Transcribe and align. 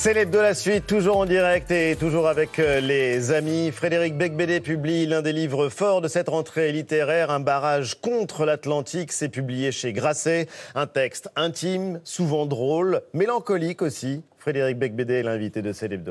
Célèbre 0.00 0.32
de 0.32 0.38
la 0.38 0.54
suite, 0.54 0.86
toujours 0.86 1.18
en 1.18 1.26
direct 1.26 1.70
et 1.70 1.94
toujours 1.94 2.26
avec 2.26 2.58
euh, 2.58 2.80
les 2.80 3.32
amis. 3.32 3.70
Frédéric 3.70 4.16
Becbédé 4.16 4.60
publie 4.60 5.04
l'un 5.04 5.20
des 5.20 5.34
livres 5.34 5.68
forts 5.68 6.00
de 6.00 6.08
cette 6.08 6.30
rentrée 6.30 6.72
littéraire, 6.72 7.30
Un 7.30 7.38
barrage 7.38 8.00
contre 8.00 8.46
l'Atlantique. 8.46 9.12
C'est 9.12 9.28
publié 9.28 9.72
chez 9.72 9.92
Grasset. 9.92 10.46
Un 10.74 10.86
texte 10.86 11.28
intime, 11.36 12.00
souvent 12.02 12.46
drôle, 12.46 13.02
mélancolique 13.12 13.82
aussi. 13.82 14.22
Frédéric 14.38 14.78
Becbédé 14.78 15.16
est 15.16 15.22
l'invité 15.22 15.60
de. 15.60 15.74
Frédéric 15.74 16.02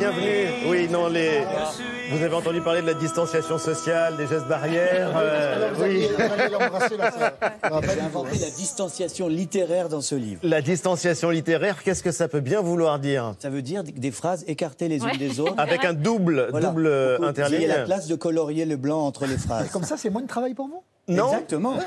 bienvenue. 0.00 0.48
Oui, 0.66 0.88
non, 0.90 1.08
les... 1.08 1.42
Vous 2.10 2.22
avez 2.22 2.34
entendu 2.34 2.60
parler 2.60 2.80
de 2.80 2.86
la 2.86 2.94
distanciation 2.94 3.58
sociale, 3.58 4.16
des 4.16 4.26
gestes 4.26 4.48
barrières 4.48 5.12
euh, 5.14 5.70
Oui. 5.78 6.08
J'ai 7.94 8.00
inventé 8.00 8.38
la 8.38 8.50
distanciation 8.50 9.28
littéraire 9.28 9.88
dans 9.88 10.00
ce 10.00 10.14
livre. 10.14 10.40
La 10.42 10.62
distanciation 10.62 11.30
littéraire, 11.30 11.82
qu'est-ce 11.82 12.02
que 12.02 12.12
ça 12.12 12.28
peut 12.28 12.40
bien 12.40 12.62
vouloir 12.62 12.98
dire? 12.98 13.34
Ça 13.38 13.50
veut 13.50 13.62
dire 13.62 13.84
des 13.84 14.10
phrases 14.10 14.44
écartées 14.48 14.88
les 14.88 15.02
unes 15.02 15.18
des 15.18 15.38
autres. 15.38 15.54
Avec 15.58 15.84
un 15.84 15.92
double, 15.92 16.48
Voilà. 16.50 16.68
double 16.68 16.88
la 16.88 17.84
place 17.84 18.08
de 18.08 18.14
colorier 18.14 18.64
le 18.64 18.76
blanc 18.76 19.00
entre 19.06 19.26
les 19.26 19.36
phrases. 19.36 19.70
Comme 19.70 19.84
ça, 19.84 19.96
c'est 19.96 20.10
moins 20.10 20.22
de 20.22 20.28
travail 20.28 20.54
pour 20.54 20.66
vous? 20.66 20.82
Non, 21.10 21.32
Exactement. 21.32 21.78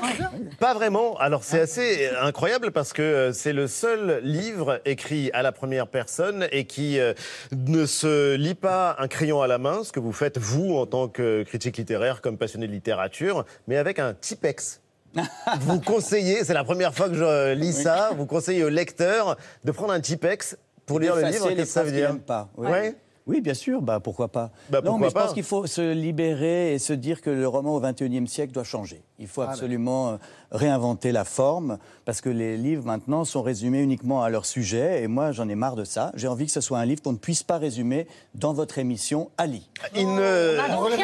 pas 0.58 0.74
vraiment. 0.74 1.16
Alors 1.16 1.44
c'est 1.44 1.60
assez 1.60 2.08
incroyable 2.20 2.72
parce 2.72 2.92
que 2.92 3.02
euh, 3.02 3.32
c'est 3.32 3.52
le 3.52 3.66
seul 3.66 4.20
livre 4.22 4.80
écrit 4.84 5.30
à 5.32 5.42
la 5.42 5.52
première 5.52 5.86
personne 5.88 6.46
et 6.52 6.64
qui 6.66 6.98
euh, 6.98 7.14
ne 7.52 7.86
se 7.86 8.34
lit 8.34 8.54
pas 8.54 8.96
un 8.98 9.08
crayon 9.08 9.40
à 9.42 9.46
la 9.46 9.58
main, 9.58 9.84
ce 9.84 9.92
que 9.92 10.00
vous 10.00 10.12
faites 10.12 10.38
vous 10.38 10.76
en 10.76 10.86
tant 10.86 11.08
que 11.08 11.42
critique 11.42 11.76
littéraire, 11.76 12.20
comme 12.20 12.36
passionné 12.36 12.66
de 12.66 12.72
littérature, 12.72 13.44
mais 13.66 13.76
avec 13.76 13.98
un 13.98 14.14
Tipex. 14.14 14.80
vous 15.60 15.80
conseillez, 15.80 16.44
c'est 16.44 16.54
la 16.54 16.64
première 16.64 16.94
fois 16.94 17.08
que 17.08 17.14
je 17.14 17.54
lis 17.54 17.72
ça, 17.72 18.10
vous 18.16 18.26
conseillez 18.26 18.64
au 18.64 18.68
lecteur 18.68 19.36
de 19.62 19.70
prendre 19.70 19.92
un 19.92 20.00
Tipex 20.00 20.56
pour 20.86 20.98
lire 21.00 21.14
le 21.16 21.22
livre. 21.22 21.48
Qu'est-ce 21.48 21.56
que 21.56 21.64
ça 21.64 21.82
veut 21.82 21.92
dire 21.92 22.18
pas. 22.26 22.48
Oui. 22.56 22.68
Ouais. 22.68 22.96
Oui, 23.26 23.40
bien 23.40 23.54
sûr, 23.54 23.80
bah, 23.80 24.00
pourquoi 24.00 24.28
pas. 24.28 24.50
Bah, 24.68 24.78
non, 24.82 24.90
pourquoi 24.92 24.98
mais 25.00 25.08
je 25.08 25.14
pense 25.14 25.32
qu'il 25.32 25.44
faut 25.44 25.66
se 25.66 25.92
libérer 25.92 26.74
et 26.74 26.78
se 26.78 26.92
dire 26.92 27.22
que 27.22 27.30
le 27.30 27.48
roman 27.48 27.74
au 27.74 27.80
XXIe 27.80 28.26
siècle 28.28 28.52
doit 28.52 28.64
changer. 28.64 29.02
Il 29.18 29.24
Ah, 29.24 29.28
faut 29.32 29.42
absolument 29.42 30.10
euh, 30.10 30.16
réinventer 30.54 31.12
la 31.12 31.24
forme, 31.24 31.78
parce 32.04 32.20
que 32.20 32.30
les 32.30 32.56
livres 32.56 32.84
maintenant 32.84 33.24
sont 33.24 33.42
résumés 33.42 33.80
uniquement 33.80 34.22
à 34.22 34.30
leur 34.30 34.46
sujet, 34.46 35.02
et 35.02 35.08
moi 35.08 35.32
j'en 35.32 35.48
ai 35.48 35.54
marre 35.54 35.76
de 35.76 35.84
ça. 35.84 36.12
J'ai 36.14 36.28
envie 36.28 36.46
que 36.46 36.52
ce 36.52 36.60
soit 36.60 36.78
un 36.78 36.86
livre 36.86 37.02
qu'on 37.02 37.12
ne 37.12 37.18
puisse 37.18 37.42
pas 37.42 37.58
résumer 37.58 38.06
dans 38.34 38.52
votre 38.52 38.78
émission 38.78 39.30
Ali. 39.36 39.68
Il 39.94 40.14
ne 40.14 40.56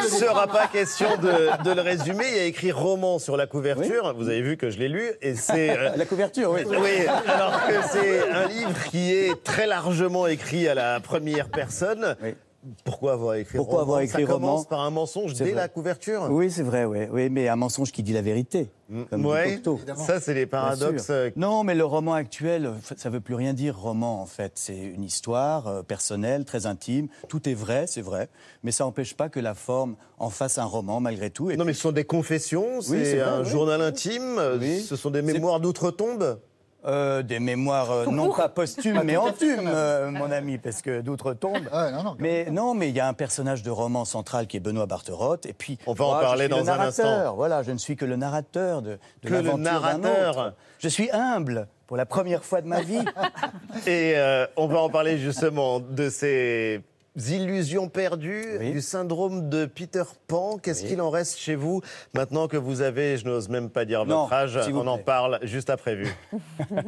sera 0.09 0.47
pas 0.47 0.67
question 0.67 1.09
de, 1.17 1.63
de 1.63 1.71
le 1.71 1.81
résumer. 1.81 2.25
Il 2.29 2.37
y 2.37 2.39
a 2.39 2.45
écrit 2.45 2.71
roman 2.71 3.19
sur 3.19 3.37
la 3.37 3.45
couverture. 3.45 4.13
Vous 4.17 4.29
avez 4.29 4.41
vu 4.41 4.57
que 4.57 4.69
je 4.69 4.79
l'ai 4.79 4.89
lu 4.89 5.11
et 5.21 5.35
c'est. 5.35 5.69
euh, 5.77 5.91
La 5.97 6.05
couverture, 6.05 6.51
oui. 6.51 6.61
Oui, 6.65 7.05
alors 7.27 7.67
que 7.67 7.73
c'est 7.91 8.29
un 8.31 8.47
livre 8.47 8.83
qui 8.89 9.11
est 9.13 9.43
très 9.43 9.67
largement 9.67 10.27
écrit 10.27 10.67
à 10.67 10.75
la 10.75 10.99
première 10.99 11.49
personne. 11.49 12.15
Oui. 12.23 12.35
Pourquoi 12.83 13.13
avoir 13.13 13.35
écrit 13.35 13.57
Pourquoi 13.57 13.79
roman 13.79 13.83
avoir 13.83 14.01
écrit 14.01 14.21
Ça 14.21 14.27
commence 14.27 14.49
roman 14.51 14.63
par 14.65 14.81
un 14.81 14.89
mensonge 14.91 15.33
dès 15.33 15.45
vrai. 15.45 15.53
la 15.53 15.67
couverture. 15.67 16.27
Oui, 16.29 16.51
c'est 16.51 16.61
vrai, 16.63 16.85
oui. 16.85 17.07
oui, 17.11 17.29
mais 17.29 17.47
un 17.47 17.55
mensonge 17.55 17.91
qui 17.91 18.03
dit 18.03 18.13
la 18.13 18.21
vérité. 18.21 18.69
Ouais, 19.11 19.55
Cocteau. 19.63 19.79
ça 19.95 20.19
c'est 20.19 20.33
les 20.33 20.45
paradoxes. 20.45 21.07
euh, 21.09 21.31
Non, 21.37 21.63
mais 21.63 21.75
le 21.75 21.85
roman 21.85 22.13
actuel, 22.13 22.73
ça 22.97 23.09
veut 23.09 23.21
plus 23.21 23.35
rien 23.35 23.53
dire 23.53 23.77
roman 23.79 24.21
en 24.21 24.25
fait. 24.25 24.51
C'est 24.55 24.77
une 24.77 25.03
histoire 25.03 25.67
euh, 25.67 25.81
personnelle, 25.81 26.43
très 26.45 26.65
intime. 26.65 27.07
Tout 27.29 27.47
est 27.47 27.53
vrai, 27.53 27.85
c'est 27.87 28.01
vrai, 28.01 28.27
mais 28.63 28.71
ça 28.71 28.83
n'empêche 28.83 29.15
pas 29.15 29.29
que 29.29 29.39
la 29.39 29.53
forme 29.53 29.95
en 30.19 30.29
fasse 30.29 30.57
un 30.57 30.65
roman 30.65 30.99
malgré 30.99 31.29
tout. 31.29 31.49
Et 31.51 31.57
Non 31.57 31.63
mais 31.65 31.73
ce 31.73 31.81
sont 31.81 31.91
des 31.93 32.03
confessions, 32.05 32.81
c'est 32.81 33.21
un 33.21 33.43
oui. 33.43 33.49
journal 33.49 33.81
intime, 33.81 34.39
Oui. 34.59 34.81
ce 34.81 34.95
sont 34.97 35.09
des 35.09 35.21
mémoires 35.21 35.59
d'outre-tombe. 35.61 36.39
Euh, 36.83 37.21
des 37.21 37.39
mémoires 37.39 37.91
euh, 37.91 38.05
non 38.07 38.33
pas 38.33 38.49
posthumes, 38.49 39.03
mais 39.03 39.15
entumes, 39.17 39.67
euh, 39.67 40.09
mon 40.09 40.31
ami, 40.31 40.57
parce 40.57 40.81
que 40.81 41.01
d'outre-tombe. 41.01 41.67
Ouais, 41.71 41.91
non, 41.91 42.01
non. 42.01 42.15
Mais 42.17 42.47
non, 42.49 42.73
mais 42.73 42.89
il 42.89 42.95
y 42.95 42.99
a 42.99 43.07
un 43.07 43.13
personnage 43.13 43.61
de 43.61 43.69
roman 43.69 44.03
central 44.03 44.47
qui 44.47 44.57
est 44.57 44.59
Benoît 44.61 44.87
Barterotte, 44.87 45.45
et 45.45 45.53
puis 45.53 45.77
On 45.85 45.93
va 45.93 46.05
en 46.05 46.09
moi, 46.13 46.21
parler 46.21 46.45
suis 46.45 46.49
dans 46.49 46.55
le 46.57 46.61
un 46.63 46.65
narrateur. 46.65 47.05
instant. 47.19 47.35
Voilà, 47.35 47.61
je 47.61 47.71
ne 47.71 47.77
suis 47.77 47.95
que 47.95 48.05
le 48.05 48.15
narrateur 48.15 48.81
de, 48.81 48.97
de 49.21 49.29
Que 49.29 49.33
le 49.35 49.51
narrateur. 49.57 50.37
autre. 50.37 50.53
Je 50.79 50.87
suis 50.87 51.11
humble 51.11 51.67
pour 51.85 51.97
la 51.97 52.07
première 52.07 52.43
fois 52.43 52.61
de 52.61 52.67
ma 52.67 52.81
vie. 52.81 53.05
Et 53.85 54.13
euh, 54.15 54.47
on 54.57 54.65
va 54.65 54.79
en 54.79 54.89
parler 54.89 55.19
justement 55.19 55.79
de 55.79 56.09
ces 56.09 56.81
illusions 57.17 57.89
perdues, 57.89 58.57
Oui. 58.59 58.71
du 58.71 58.81
syndrome 58.81 59.49
de 59.49 59.65
Peter 59.65 60.03
Pan. 60.27 60.57
Qu'est-ce 60.57 60.83
Oui. 60.83 60.89
qu'il 60.89 61.01
en 61.01 61.09
reste 61.09 61.37
chez 61.37 61.55
vous 61.55 61.81
maintenant 62.13 62.47
que 62.47 62.57
vous 62.57 62.81
avez, 62.81 63.17
je 63.17 63.25
n'ose 63.25 63.49
même 63.49 63.69
pas 63.69 63.85
dire 63.85 64.05
Non, 64.05 64.21
votre 64.23 64.33
âge, 64.33 64.59
on 64.73 64.87
en 64.87 64.97
parle 64.97 65.39
juste 65.43 65.69
après 65.69 65.95
vue. 65.95 66.13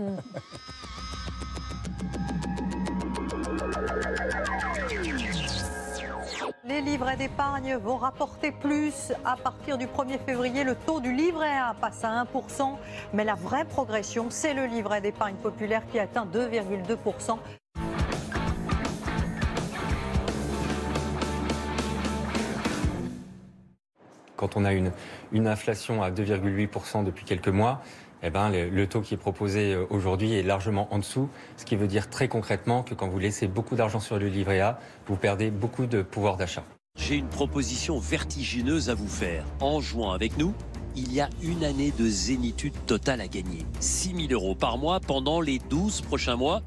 Les 6.66 6.81
livrets 6.81 7.17
d'épargne 7.17 7.75
vont 7.75 7.97
rapporter 7.97 8.51
plus. 8.51 9.11
À 9.25 9.35
partir 9.35 9.78
du 9.78 9.85
1er 9.85 10.17
février, 10.25 10.63
le 10.63 10.75
taux 10.75 11.01
du 11.01 11.11
livret 11.13 11.50
A 11.51 11.75
passe 11.79 12.03
à 12.03 12.23
1%. 12.23 12.78
Mais 13.13 13.23
la 13.25 13.35
vraie 13.35 13.66
progression, 13.66 14.28
c'est 14.29 14.53
le 14.53 14.66
livret 14.66 15.01
d'épargne 15.01 15.35
populaire 15.35 15.84
qui 15.91 16.00
atteint 16.00 16.25
2,2%. 16.25 17.38
Quand 24.43 24.57
on 24.57 24.65
a 24.65 24.73
une, 24.73 24.91
une 25.31 25.47
inflation 25.47 26.03
à 26.03 26.11
2,8% 26.11 27.05
depuis 27.05 27.23
quelques 27.23 27.47
mois, 27.47 27.81
eh 28.23 28.29
ben, 28.29 28.49
le, 28.49 28.67
le 28.67 28.87
taux 28.87 28.99
qui 28.99 29.13
est 29.13 29.17
proposé 29.17 29.73
euh, 29.73 29.85
aujourd'hui 29.89 30.33
est 30.33 30.43
largement 30.43 30.93
en 30.93 30.99
dessous, 30.99 31.29
ce 31.55 31.63
qui 31.63 31.77
veut 31.77 31.87
dire 31.87 32.09
très 32.09 32.27
concrètement 32.27 32.83
que 32.83 32.93
quand 32.93 33.07
vous 33.07 33.19
laissez 33.19 33.47
beaucoup 33.47 33.77
d'argent 33.77 34.01
sur 34.01 34.19
le 34.19 34.27
livret 34.27 34.59
A, 34.59 34.81
vous 35.07 35.15
perdez 35.15 35.49
beaucoup 35.49 35.85
de 35.85 36.01
pouvoir 36.01 36.35
d'achat. 36.35 36.65
J'ai 36.99 37.15
une 37.15 37.29
proposition 37.29 37.99
vertigineuse 37.99 38.89
à 38.89 38.95
vous 38.95 39.07
faire. 39.07 39.45
En 39.61 39.79
jouant 39.79 40.11
avec 40.11 40.37
nous, 40.37 40.53
il 40.97 41.13
y 41.13 41.21
a 41.21 41.29
une 41.41 41.63
année 41.63 41.93
de 41.97 42.05
zénitude 42.09 42.73
totale 42.85 43.21
à 43.21 43.29
gagner. 43.29 43.65
6 43.79 44.27
000 44.27 44.33
euros 44.33 44.55
par 44.55 44.77
mois 44.77 44.99
pendant 44.99 45.39
les 45.39 45.59
12 45.69 46.01
prochains 46.01 46.35
mois. 46.35 46.63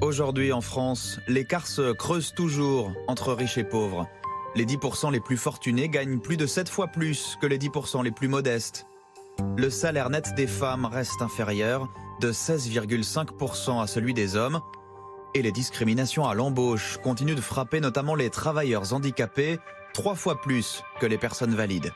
Aujourd'hui 0.00 0.54
en 0.54 0.62
France, 0.62 1.20
l'écart 1.28 1.66
se 1.66 1.92
creuse 1.92 2.32
toujours 2.32 2.92
entre 3.08 3.34
riches 3.34 3.58
et 3.58 3.64
pauvres. 3.64 4.08
Les 4.56 4.66
10% 4.66 5.12
les 5.12 5.20
plus 5.20 5.36
fortunés 5.36 5.88
gagnent 5.88 6.18
plus 6.18 6.36
de 6.36 6.46
7 6.46 6.68
fois 6.68 6.88
plus 6.88 7.38
que 7.40 7.46
les 7.46 7.58
10% 7.58 8.02
les 8.02 8.10
plus 8.10 8.26
modestes. 8.26 8.86
Le 9.56 9.70
salaire 9.70 10.10
net 10.10 10.34
des 10.34 10.48
femmes 10.48 10.86
reste 10.86 11.22
inférieur 11.22 11.88
de 12.20 12.32
16,5% 12.32 13.80
à 13.80 13.86
celui 13.86 14.12
des 14.12 14.34
hommes. 14.34 14.60
Et 15.34 15.42
les 15.42 15.52
discriminations 15.52 16.26
à 16.26 16.34
l'embauche 16.34 16.98
continuent 17.02 17.36
de 17.36 17.40
frapper 17.40 17.80
notamment 17.80 18.16
les 18.16 18.28
travailleurs 18.28 18.92
handicapés 18.92 19.60
trois 19.94 20.16
fois 20.16 20.40
plus 20.40 20.82
que 21.00 21.06
les 21.06 21.18
personnes 21.18 21.54
valides. 21.54 21.92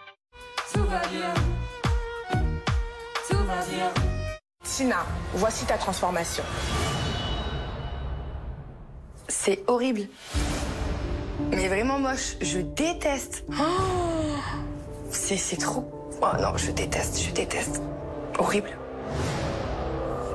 Tina, 4.63 5.05
voici 5.35 5.67
ta 5.67 5.77
transformation. 5.77 6.45
C'est 9.29 9.65
horrible. 9.67 10.09
Mais 11.51 11.69
vraiment 11.69 11.99
moche. 11.99 12.37
Je 12.41 12.61
déteste. 12.61 13.45
Oh 13.51 14.35
c'est 15.11 15.59
trop. 15.59 15.91
Oh 16.21 16.27
non, 16.41 16.57
je 16.57 16.71
déteste, 16.71 17.21
je 17.23 17.31
déteste. 17.31 17.81
Horrible. 18.39 18.77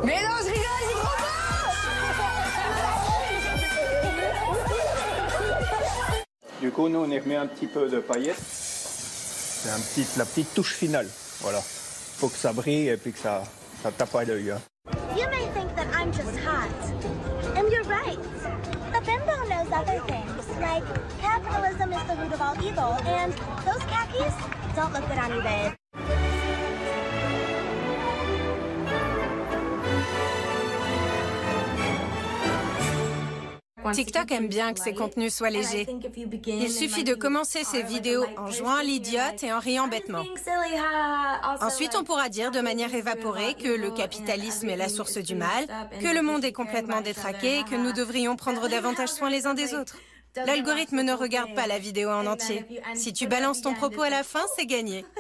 Mais 0.04 0.16
non, 0.24 0.30
je 0.40 0.46
rigole, 0.46 0.64
c'est 0.86 1.00
trop 1.02 1.10
Du 6.62 6.72
coup, 6.72 6.90
nous, 6.90 7.00
on 7.00 7.10
y 7.10 7.20
remet 7.20 7.36
un 7.36 7.48
petit 7.48 7.68
peu 7.68 7.90
de 7.90 8.00
paillettes. 8.00 8.42
C'est 8.42 9.70
un 9.70 9.80
petit, 9.80 10.06
la 10.18 10.26
petite 10.26 10.54
touche 10.54 10.74
finale. 10.74 11.08
Voilà. 11.42 11.62
Faut 11.62 12.30
que 12.30 12.38
ça 12.38 12.54
brille 12.54 12.90
et 12.90 12.98
puis 12.98 13.12
que 13.14 13.20
ça, 13.20 13.44
ça 13.84 13.92
tape 13.92 14.16
à 14.16 14.24
l'œil. 14.24 14.52
hein. 14.52 14.60
Is 22.00 22.08
the 22.08 22.16
root 22.16 22.34
of 22.34 22.42
all 22.42 22.56
evil, 22.64 22.94
and 23.06 23.34
those 23.66 23.84
khakis 23.92 24.36
don't 24.76 24.94
look 24.94 25.08
good 25.08 25.18
on 25.18 25.36
you, 25.36 25.42
babe. 25.42 25.74
TikTok 33.92 34.32
aime 34.32 34.48
bien 34.50 34.74
que 34.74 34.80
ses 34.80 34.94
contenus 34.94 35.34
soient 35.34 35.50
légers. 35.50 35.88
Il 36.46 36.70
suffit 36.70 37.04
de 37.04 37.16
commencer 37.16 37.64
ses 37.64 37.82
vidéos 37.82 38.24
en 38.38 38.52
jouant 38.52 38.82
l'idiote 38.82 39.44
et 39.44 39.52
en 39.52 39.60
riant 39.60 39.88
bêtement. 39.88 40.24
Ensuite, 41.60 41.96
on 41.96 42.04
pourra 42.04 42.30
dire 42.30 42.52
de 42.52 42.62
manière 42.62 42.94
évaporée 42.94 43.56
que 43.56 43.70
le 43.70 43.90
capitalisme 43.90 44.70
est 44.70 44.78
la 44.78 44.90
source 44.90 45.18
du 45.18 45.34
mal, 45.34 45.66
que 46.02 46.14
le 46.14 46.22
monde 46.22 46.46
est 46.46 46.52
complètement 46.52 47.02
détraqué 47.02 47.60
et 47.60 47.64
que 47.64 47.76
nous 47.76 47.92
devrions 47.92 48.36
prendre 48.36 48.68
davantage 48.68 49.10
soin 49.10 49.32
les 49.32 49.48
uns 49.48 49.56
des 49.56 49.74
autres. 49.74 49.98
L'algorithme 50.36 51.02
ne 51.02 51.14
regarde 51.14 51.54
pas 51.56 51.68
la 51.68 51.80
vidéo 51.80 52.10
en 52.10 52.26
entier. 52.26 52.66
Si 52.96 53.14
tu 53.14 53.28
balances 53.28 53.62
ton 53.62 53.74
propos 53.74 54.02
à 54.02 54.10
la 54.10 54.24
fin, 54.24 54.44
c'est 54.56 54.66
gagné. 54.66 55.06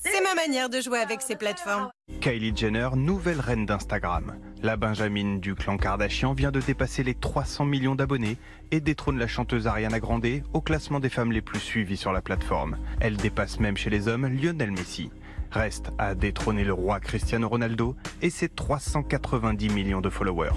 C'est 0.00 0.22
ma 0.22 0.34
manière 0.34 0.70
de 0.70 0.80
jouer 0.80 1.00
avec 1.00 1.22
ces 1.22 1.34
plateformes. 1.34 1.90
Kylie 2.20 2.56
Jenner, 2.56 2.90
nouvelle 2.94 3.40
reine 3.40 3.66
d'Instagram. 3.66 4.38
La 4.62 4.76
Benjamin 4.76 5.38
du 5.38 5.56
clan 5.56 5.76
Kardashian 5.76 6.34
vient 6.34 6.52
de 6.52 6.60
dépasser 6.60 7.02
les 7.02 7.14
300 7.14 7.64
millions 7.64 7.96
d'abonnés 7.96 8.36
et 8.70 8.80
détrône 8.80 9.18
la 9.18 9.26
chanteuse 9.26 9.66
Ariana 9.66 9.98
Grande 9.98 10.26
au 10.52 10.60
classement 10.60 11.00
des 11.00 11.08
femmes 11.08 11.32
les 11.32 11.42
plus 11.42 11.58
suivies 11.58 11.96
sur 11.96 12.12
la 12.12 12.20
plateforme. 12.20 12.76
Elle 13.00 13.16
dépasse 13.16 13.58
même 13.58 13.76
chez 13.76 13.90
les 13.90 14.06
hommes 14.06 14.28
Lionel 14.28 14.70
Messi. 14.70 15.10
Reste 15.50 15.90
à 15.98 16.14
détrôner 16.14 16.62
le 16.62 16.74
roi 16.74 17.00
Cristiano 17.00 17.48
Ronaldo 17.48 17.96
et 18.22 18.30
ses 18.30 18.48
390 18.48 19.70
millions 19.70 20.00
de 20.00 20.10
followers. 20.10 20.52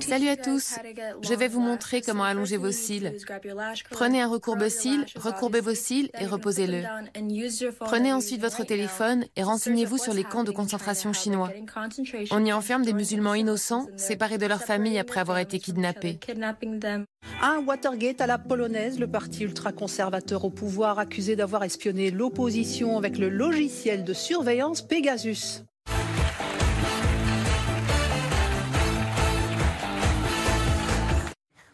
Salut 0.00 0.28
à 0.28 0.36
tous. 0.36 0.76
Je 1.22 1.34
vais 1.34 1.48
vous 1.48 1.60
montrer 1.60 2.00
comment 2.00 2.24
allonger 2.24 2.56
vos 2.56 2.70
cils. 2.70 3.16
Prenez 3.90 4.20
un 4.20 4.28
recourbe-cils, 4.28 5.04
recourbez 5.16 5.60
vos 5.60 5.74
cils 5.74 6.10
et 6.20 6.26
reposez-le. 6.26 6.82
Prenez 7.80 8.12
ensuite 8.12 8.40
votre 8.40 8.64
téléphone 8.64 9.24
et 9.36 9.42
renseignez-vous 9.42 9.98
sur 9.98 10.14
les 10.14 10.24
camps 10.24 10.44
de 10.44 10.52
concentration 10.52 11.12
chinois. 11.12 11.50
On 12.30 12.44
y 12.44 12.52
enferme 12.52 12.84
des 12.84 12.92
musulmans 12.92 13.34
innocents, 13.34 13.86
séparés 13.96 14.38
de 14.38 14.46
leur 14.46 14.62
famille 14.62 14.98
après 14.98 15.20
avoir 15.20 15.38
été 15.38 15.58
kidnappés. 15.58 16.20
Un 17.42 17.58
Watergate 17.66 18.20
à 18.20 18.26
la 18.26 18.38
polonaise, 18.38 18.98
le 18.98 19.06
parti 19.06 19.44
ultra-conservateur 19.44 20.44
au 20.44 20.50
pouvoir 20.50 20.98
accusé 20.98 21.36
d'avoir 21.36 21.64
espionné 21.64 22.10
l'opposition 22.10 22.98
avec 22.98 23.18
le 23.18 23.28
logiciel 23.28 24.04
de 24.04 24.12
surveillance 24.12 24.82
Pegasus. 24.82 25.64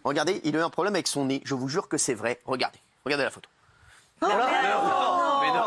Regardez, 0.06 0.40
il 0.44 0.56
a 0.56 0.60
eu 0.60 0.62
un 0.62 0.70
problème 0.70 0.94
avec 0.94 1.08
son 1.08 1.24
nez. 1.26 1.42
Je 1.44 1.54
vous 1.54 1.68
jure 1.68 1.88
que 1.88 1.98
c'est 1.98 2.14
vrai. 2.14 2.40
Regardez. 2.46 2.78
Regardez 3.04 3.24
la 3.24 3.30
photo. 3.30 3.48
Oh, 4.22 4.26
mais 4.28 4.34
non, 4.34 4.40
mais 5.40 5.48
non, 5.52 5.62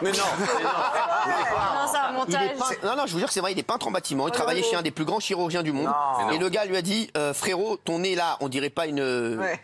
mais 0.00 0.12
non, 0.12 0.18
Non, 0.64 1.88
c'est 1.92 1.98
un 1.98 2.08
Il 2.08 2.14
est 2.14 2.16
montage. 2.16 2.56
pein- 2.80 2.88
Non, 2.88 2.96
non, 2.96 3.06
je 3.06 3.12
vous 3.12 3.18
jure 3.18 3.28
que 3.28 3.34
c'est 3.34 3.40
vrai, 3.40 3.52
il 3.52 3.58
est 3.58 3.62
peintre 3.62 3.86
en 3.86 3.90
bâtiment. 3.90 4.26
Il 4.28 4.32
travaillait 4.32 4.62
chez 4.62 4.76
un 4.76 4.80
des 4.82 4.90
plus 4.90 5.04
grands 5.04 5.20
chirurgiens 5.20 5.62
du 5.62 5.72
monde. 5.72 5.92
Et 6.32 6.38
le 6.38 6.48
gars 6.48 6.64
lui 6.64 6.76
a 6.76 6.80
dit 6.82 7.10
euh, 7.18 7.34
Frérot, 7.34 7.76
ton 7.84 7.98
nez 7.98 8.14
là, 8.14 8.38
on 8.40 8.48
dirait 8.48 8.70
pas 8.70 8.86
une. 8.86 8.98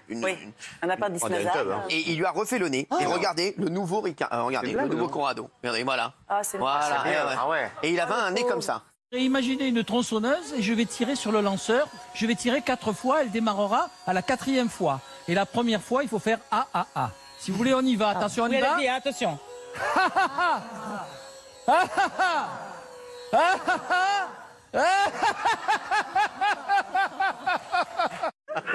une- 0.08 0.26
une- 0.26 0.52
Un 0.82 0.90
appendice 0.90 1.24
nasal. 1.24 1.72
hein. 1.72 1.82
Et 1.88 2.10
il 2.10 2.18
lui 2.18 2.26
a 2.26 2.30
refait 2.30 2.58
le 2.58 2.68
nez. 2.68 2.86
Et 3.00 3.06
regardez, 3.06 3.54
le 3.56 3.68
nouveau 3.70 4.00
Rica- 4.02 4.28
euh, 4.32 4.42
regardez, 4.42 4.72
le 4.72 4.82
nouveau 4.88 5.04
non 5.04 5.08
Corrado. 5.08 5.48
Regardez, 5.62 5.84
voilà. 5.84 6.12
Ah, 6.28 6.42
c'est 6.42 6.58
Voilà. 6.58 6.82
c'est 7.02 7.08
bien. 7.10 7.22
ouais, 7.24 7.28
ouais. 7.30 7.36
Ah 7.40 7.48
ouais. 7.48 7.70
Et 7.82 7.90
il 7.92 8.00
avait 8.00 8.12
un 8.14 8.30
nez 8.32 8.44
comme 8.44 8.62
ça. 8.62 8.82
Imaginez 9.12 9.68
une 9.68 9.82
tronçonneuse 9.84 10.52
et 10.52 10.60
je 10.60 10.74
vais 10.74 10.84
tirer 10.84 11.16
sur 11.16 11.32
le 11.32 11.40
lanceur. 11.40 11.88
Je 12.14 12.26
vais 12.26 12.34
tirer 12.34 12.60
quatre 12.60 12.92
fois, 12.92 13.22
elle 13.22 13.30
démarrera 13.30 13.88
à 14.06 14.12
la 14.12 14.20
quatrième 14.20 14.68
fois. 14.68 15.00
Et 15.28 15.34
la 15.34 15.46
première 15.46 15.80
fois, 15.80 16.02
il 16.02 16.10
faut 16.10 16.18
faire 16.18 16.38
A, 16.50 16.66
A, 16.74 16.86
A. 16.94 17.10
Si 17.38 17.50
vous 17.50 17.56
voulez, 17.56 17.72
on 17.72 17.80
y 17.80 17.96
va. 17.96 18.10
Attention, 18.10 18.44
on 18.44 18.50
y 18.50 18.60
va. 18.60 18.76
attention. 18.94 19.38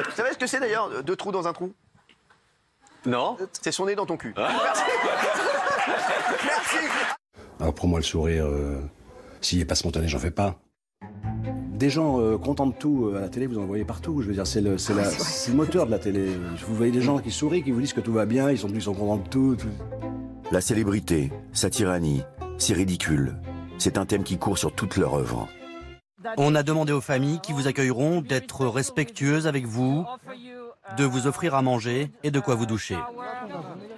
Vous 0.06 0.12
savez 0.16 0.34
ce 0.34 0.38
que 0.40 0.48
c'est 0.48 0.60
d'ailleurs, 0.60 1.04
deux 1.04 1.16
trous 1.16 1.32
dans 1.32 1.48
un 1.48 1.54
trou? 1.54 1.76
Non. 3.06 3.38
C'est 3.62 3.72
son 3.72 3.86
nez 3.86 3.94
dans 3.94 4.08
ton 4.08 4.18
cul. 4.18 4.34
Merci. 4.36 4.84
Merci. 6.44 6.78
Alors 7.60 7.76
pour 7.76 7.88
moi, 7.88 8.00
le 8.00 8.04
sourire, 8.04 8.46
euh, 8.46 8.82
s'il 9.44 9.60
n'est 9.60 9.66
pas 9.66 9.76
spontané, 9.76 10.08
j'en 10.08 10.20
fais 10.20 10.32
pas. 10.32 10.60
Des 11.74 11.90
gens 11.90 12.20
euh, 12.22 12.38
contents 12.38 12.68
de 12.68 12.74
tout 12.74 13.08
euh, 13.08 13.18
à 13.18 13.22
la 13.22 13.30
télé, 13.30 13.46
vous 13.48 13.58
en 13.58 13.66
voyez 13.66 13.84
partout. 13.84 14.22
Je 14.22 14.28
veux 14.28 14.34
dire, 14.34 14.48
c'est 14.48 14.62
le, 14.62 14.78
c'est 14.78 14.94
la- 14.94 15.04
c'est 15.10 15.52
le 15.52 15.58
moteur 15.58 15.86
de 15.86 15.92
la 15.92 16.00
télé. 16.00 16.28
Vous 16.68 16.76
voyez 16.76 16.92
des 16.92 17.02
gens 17.02 17.20
qui 17.20 17.32
sourient, 17.32 17.64
qui 17.64 17.72
vous 17.72 17.82
disent 17.82 17.94
que 17.94 18.00
tout 18.02 18.14
va 18.14 18.26
bien, 18.26 18.50
ils 18.50 18.58
sont, 18.58 18.70
ils 18.70 18.82
sont 18.82 18.94
contents 18.94 19.18
de 19.18 19.28
tout. 19.28 19.56
tout. 19.56 19.68
La 20.52 20.62
célébrité, 20.62 21.32
sa 21.52 21.70
tyrannie, 21.70 22.22
c'est 22.58 22.74
ridicule. 22.74 23.36
C'est 23.80 23.98
un 23.98 24.06
thème 24.06 24.24
qui 24.24 24.38
court 24.38 24.58
sur 24.58 24.74
toute 24.74 24.96
leur 24.98 25.16
œuvre. 25.16 25.48
On 26.38 26.56
a 26.56 26.64
demandé 26.64 26.94
aux 26.94 27.02
familles 27.02 27.40
qui 27.42 27.52
vous 27.52 27.68
accueilleront 27.68 28.22
d'être 28.22 28.66
respectueuses 28.68 29.46
avec 29.48 29.66
vous, 29.66 30.06
de 30.98 31.04
vous 31.04 31.28
offrir 31.28 31.54
à 31.56 31.62
manger 31.62 32.12
et 32.24 32.32
de 32.32 32.40
quoi 32.40 32.56
vous 32.56 32.66
doucher. 32.66 32.98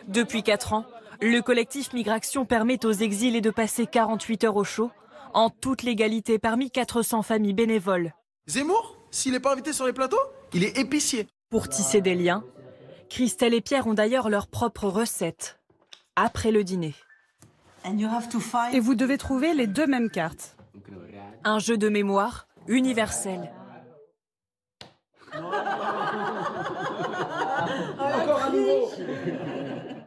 Depuis 0.08 0.42
4 0.42 0.74
ans, 0.74 0.86
le 1.22 1.42
collectif 1.42 1.94
Migration 1.94 2.46
permet 2.46 2.84
aux 2.86 2.92
exilés 2.94 3.42
de 3.42 3.52
passer 3.52 3.86
48 3.86 4.46
heures 4.46 4.56
au 4.56 4.64
chaud, 4.64 4.90
en 5.36 5.50
toute 5.50 5.84
légalité 5.84 6.40
parmi 6.40 6.72
400 6.72 7.22
familles 7.22 7.54
bénévoles. 7.54 8.14
Zemmour, 8.48 8.98
s'il 9.12 9.34
n'est 9.34 9.40
pas 9.42 9.52
invité 9.52 9.74
sur 9.74 9.86
les 9.86 9.94
plateaux, 9.94 10.18
il 10.54 10.64
est 10.64 10.78
épicier. 10.78 11.28
Pour 11.50 11.68
tisser 11.68 12.02
des 12.02 12.16
liens, 12.16 12.44
Christelle 13.10 13.54
et 13.54 13.62
Pierre 13.62 13.86
ont 13.86 13.94
d'ailleurs 13.94 14.30
leur 14.30 14.48
propre 14.48 14.88
recette. 14.88 15.60
Après 16.16 16.52
le 16.52 16.64
dîner. 16.64 16.96
Et 18.72 18.80
vous 18.80 18.96
devez 18.96 19.18
trouver 19.18 19.54
les 19.54 19.68
deux 19.68 19.86
mêmes 19.86 20.10
cartes. 20.10 20.56
Un 21.44 21.60
jeu 21.60 21.78
de 21.78 21.90
mémoire 21.90 22.48
universel. 22.68 23.52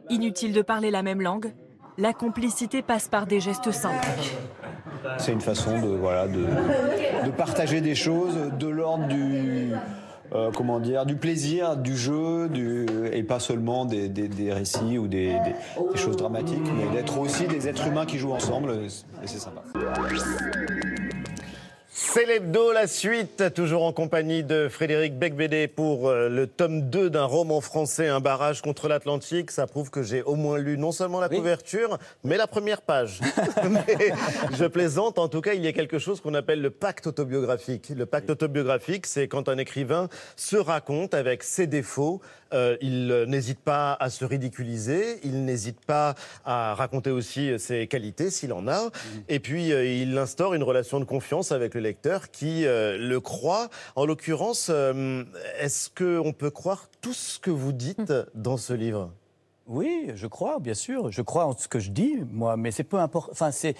Inutile 0.09 0.53
de 0.53 0.61
parler 0.63 0.89
la 0.89 1.03
même 1.03 1.21
langue, 1.21 1.53
la 1.99 2.13
complicité 2.13 2.81
passe 2.81 3.07
par 3.07 3.27
des 3.27 3.39
gestes 3.39 3.71
simples. 3.71 4.07
C'est 5.17 5.31
une 5.31 5.41
façon 5.41 5.79
de, 5.79 5.97
partager 7.31 7.81
des 7.81 7.95
choses 7.95 8.35
de 8.59 8.67
l'ordre 8.67 9.07
du, 9.07 9.71
euh, 10.33 10.51
du 11.05 11.15
plaisir, 11.15 11.77
du 11.77 11.95
jeu, 11.97 12.49
et 13.13 13.23
pas 13.23 13.39
seulement 13.39 13.85
des, 13.85 14.09
récits 14.51 14.97
ou 14.97 15.07
des, 15.07 15.27
des- 15.27 15.91
des 15.93 15.97
choses 15.97 16.17
dramatiques, 16.17 16.59
mais 16.77 16.95
d'être 16.95 17.17
aussi 17.19 17.47
des 17.47 17.67
êtres 17.67 17.87
humains 17.87 18.05
qui 18.05 18.17
jouent 18.17 18.33
ensemble, 18.33 18.71
et 19.23 19.27
c'est 19.27 19.39
sympa. 19.39 19.61
C'est 22.01 22.25
l'hebdo, 22.25 22.71
la 22.71 22.87
suite, 22.87 23.53
toujours 23.53 23.83
en 23.83 23.91
compagnie 23.91 24.41
de 24.41 24.69
Frédéric 24.69 25.19
Becbédé 25.19 25.67
pour 25.67 26.07
euh, 26.07 26.29
le 26.29 26.47
tome 26.47 26.89
2 26.89 27.09
d'un 27.09 27.25
roman 27.25 27.59
français, 27.59 28.07
Un 28.07 28.21
barrage 28.21 28.61
contre 28.61 28.87
l'Atlantique. 28.87 29.51
Ça 29.51 29.67
prouve 29.67 29.89
que 29.89 30.01
j'ai 30.01 30.23
au 30.23 30.35
moins 30.35 30.57
lu 30.57 30.77
non 30.77 30.93
seulement 30.93 31.19
la 31.19 31.27
couverture, 31.27 31.99
mais 32.23 32.37
la 32.37 32.47
première 32.47 32.81
page. 32.81 33.19
Mais 33.69 34.13
je 34.57 34.65
plaisante, 34.65 35.19
en 35.19 35.27
tout 35.27 35.41
cas, 35.41 35.53
il 35.53 35.63
y 35.63 35.67
a 35.67 35.73
quelque 35.73 35.99
chose 35.99 36.21
qu'on 36.21 36.33
appelle 36.33 36.61
le 36.61 36.71
pacte 36.71 37.05
autobiographique. 37.05 37.89
Le 37.89 38.05
pacte 38.05 38.29
autobiographique, 38.29 39.05
c'est 39.05 39.27
quand 39.27 39.49
un 39.49 39.57
écrivain 39.57 40.07
se 40.37 40.55
raconte 40.55 41.13
avec 41.13 41.43
ses 41.43 41.67
défauts, 41.67 42.21
euh, 42.53 42.77
il 42.81 43.11
euh, 43.11 43.25
n'hésite 43.25 43.59
pas 43.59 43.93
à 43.99 44.09
se 44.09 44.25
ridiculiser, 44.25 45.19
il 45.23 45.45
n'hésite 45.45 45.85
pas 45.85 46.15
à 46.45 46.73
raconter 46.73 47.11
aussi 47.11 47.59
ses 47.59 47.85
qualités 47.87 48.31
s'il 48.31 48.53
en 48.53 48.67
a, 48.67 48.89
et 49.27 49.39
puis 49.39 49.71
euh, 49.71 49.85
il 49.85 50.17
instaure 50.17 50.55
une 50.55 50.63
relation 50.63 50.99
de 50.99 51.05
confiance 51.05 51.51
avec 51.51 51.75
le 51.75 51.81
qui 52.31 52.65
euh, 52.65 52.97
le 52.97 53.19
croit. 53.19 53.69
En 53.95 54.05
l'occurrence, 54.05 54.67
euh, 54.69 55.23
est-ce 55.59 55.89
qu'on 55.89 56.33
peut 56.33 56.51
croire 56.51 56.87
tout 57.01 57.13
ce 57.13 57.39
que 57.39 57.51
vous 57.51 57.71
dites 57.71 58.13
dans 58.35 58.57
ce 58.57 58.73
livre? 58.73 59.11
Oui, 59.67 60.11
je 60.15 60.27
crois, 60.27 60.59
bien 60.59 60.73
sûr. 60.73 61.11
Je 61.11 61.21
crois 61.21 61.45
en 61.45 61.55
ce 61.57 61.67
que 61.67 61.79
je 61.79 61.91
dis, 61.91 62.15
moi, 62.31 62.57
mais 62.57 62.71
c'est 62.71 62.83
peu 62.83 62.97
important. 62.97 63.31
Enfin, 63.31 63.51
c'est 63.51 63.75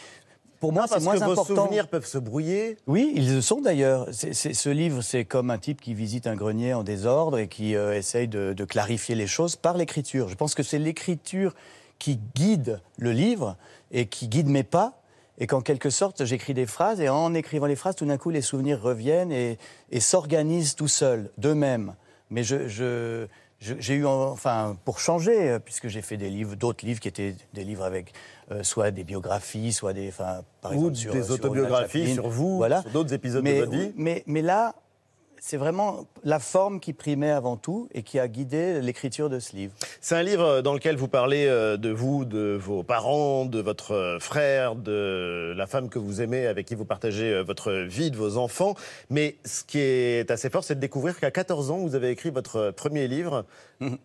pour 0.59 0.73
moi, 0.73 0.85
c'est 0.87 1.01
moins 1.01 1.13
que 1.13 1.23
vos 1.23 1.31
important. 1.31 1.63
souvenirs 1.63 1.87
peuvent 1.87 2.05
se 2.05 2.17
brouiller. 2.17 2.77
Oui, 2.85 3.13
ils 3.15 3.33
le 3.33 3.41
sont 3.41 3.61
d'ailleurs. 3.61 4.07
Ce 4.11 4.69
livre, 4.69 5.01
c'est 5.01 5.23
comme 5.23 5.49
un 5.51 5.57
type 5.57 5.81
qui 5.81 5.93
visite 5.93 6.27
un 6.27 6.35
grenier 6.35 6.73
en 6.73 6.83
désordre 6.83 7.39
et 7.39 7.47
qui 7.47 7.75
euh, 7.75 7.95
essaye 7.95 8.27
de, 8.27 8.53
de 8.53 8.65
clarifier 8.65 9.15
les 9.15 9.27
choses 9.27 9.55
par 9.55 9.77
l'écriture. 9.77 10.27
Je 10.27 10.35
pense 10.35 10.55
que 10.55 10.63
c'est 10.63 10.79
l'écriture 10.79 11.55
qui 11.97 12.19
guide 12.35 12.81
le 12.97 13.11
livre 13.11 13.55
et 13.91 14.07
qui 14.07 14.27
guide 14.27 14.47
mes 14.47 14.63
pas. 14.63 14.98
Et 15.39 15.47
qu'en 15.47 15.61
quelque 15.61 15.89
sorte, 15.89 16.25
j'écris 16.25 16.53
des 16.53 16.65
phrases 16.65 16.99
et 16.99 17.07
en 17.09 17.33
écrivant 17.33 17.65
les 17.65 17.75
phrases, 17.77 17.95
tout 17.95 18.05
d'un 18.05 18.17
coup, 18.17 18.29
les 18.29 18.41
souvenirs 18.41 18.81
reviennent 18.81 19.31
et, 19.31 19.57
et 19.91 19.99
s'organisent 19.99 20.75
tout 20.75 20.87
seuls, 20.89 21.31
d'eux-mêmes. 21.37 21.95
Mais 22.29 22.43
je, 22.43 22.67
je- 22.67 23.25
je- 23.59 23.75
j'ai 23.79 23.93
eu, 23.95 24.05
en- 24.05 24.31
enfin, 24.31 24.77
pour 24.85 24.99
changer, 24.99 25.49
euh, 25.51 25.59
puisque 25.59 25.87
j'ai 25.87 26.01
fait 26.01 26.17
des 26.17 26.29
livres, 26.29 26.55
d'autres 26.55 26.85
livres 26.85 26.99
qui 26.99 27.07
étaient 27.07 27.35
des 27.53 27.63
livres 27.63 27.83
avec 27.83 28.13
euh, 28.51 28.63
soit 28.63 28.91
des 28.91 29.03
biographies, 29.03 29.71
soit 29.73 29.93
des, 29.93 30.09
enfin, 30.09 30.41
par 30.61 30.71
Ou 30.71 30.75
exemple 30.75 30.95
sur 30.95 31.13
des 31.13 31.23
sur 31.23 31.33
autobiographies 31.35 32.13
sur 32.13 32.27
vous, 32.29 32.57
voilà. 32.57 32.81
sur 32.81 32.91
d'autres 32.91 33.13
épisodes 33.13 33.43
mais, 33.43 33.55
de 33.55 33.59
votre 33.65 33.71
vie. 33.71 33.91
Mais, 33.95 34.23
mais 34.27 34.41
là, 34.41 34.75
c'est 35.41 35.57
vraiment 35.57 36.05
la 36.23 36.39
forme 36.39 36.79
qui 36.79 36.93
primait 36.93 37.31
avant 37.31 37.57
tout 37.57 37.87
et 37.93 38.03
qui 38.03 38.19
a 38.19 38.27
guidé 38.27 38.81
l'écriture 38.81 39.29
de 39.29 39.39
ce 39.39 39.55
livre. 39.55 39.73
C'est 40.01 40.15
un 40.15 40.23
livre 40.23 40.61
dans 40.61 40.73
lequel 40.73 40.95
vous 40.95 41.07
parlez 41.07 41.47
euh, 41.47 41.77
de 41.77 41.89
vous, 41.89 42.25
de 42.25 42.57
vos 42.59 42.83
parents, 42.83 43.45
de 43.45 43.59
votre 43.59 44.17
frère, 44.19 44.75
de 44.75 45.53
la 45.55 45.67
femme 45.67 45.89
que 45.89 45.99
vous 45.99 46.21
aimez, 46.21 46.47
avec 46.47 46.65
qui 46.67 46.75
vous 46.75 46.85
partagez 46.85 47.33
euh, 47.33 47.41
votre 47.41 47.71
vie, 47.71 48.11
de 48.11 48.17
vos 48.17 48.37
enfants. 48.37 48.75
Mais 49.09 49.37
ce 49.45 49.63
qui 49.63 49.79
est 49.79 50.29
assez 50.31 50.49
fort, 50.49 50.63
c'est 50.63 50.75
de 50.75 50.79
découvrir 50.79 51.19
qu'à 51.19 51.31
14 51.31 51.71
ans, 51.71 51.77
vous 51.77 51.95
avez 51.95 52.09
écrit 52.09 52.29
votre 52.29 52.71
premier 52.71 53.07
livre. 53.07 53.45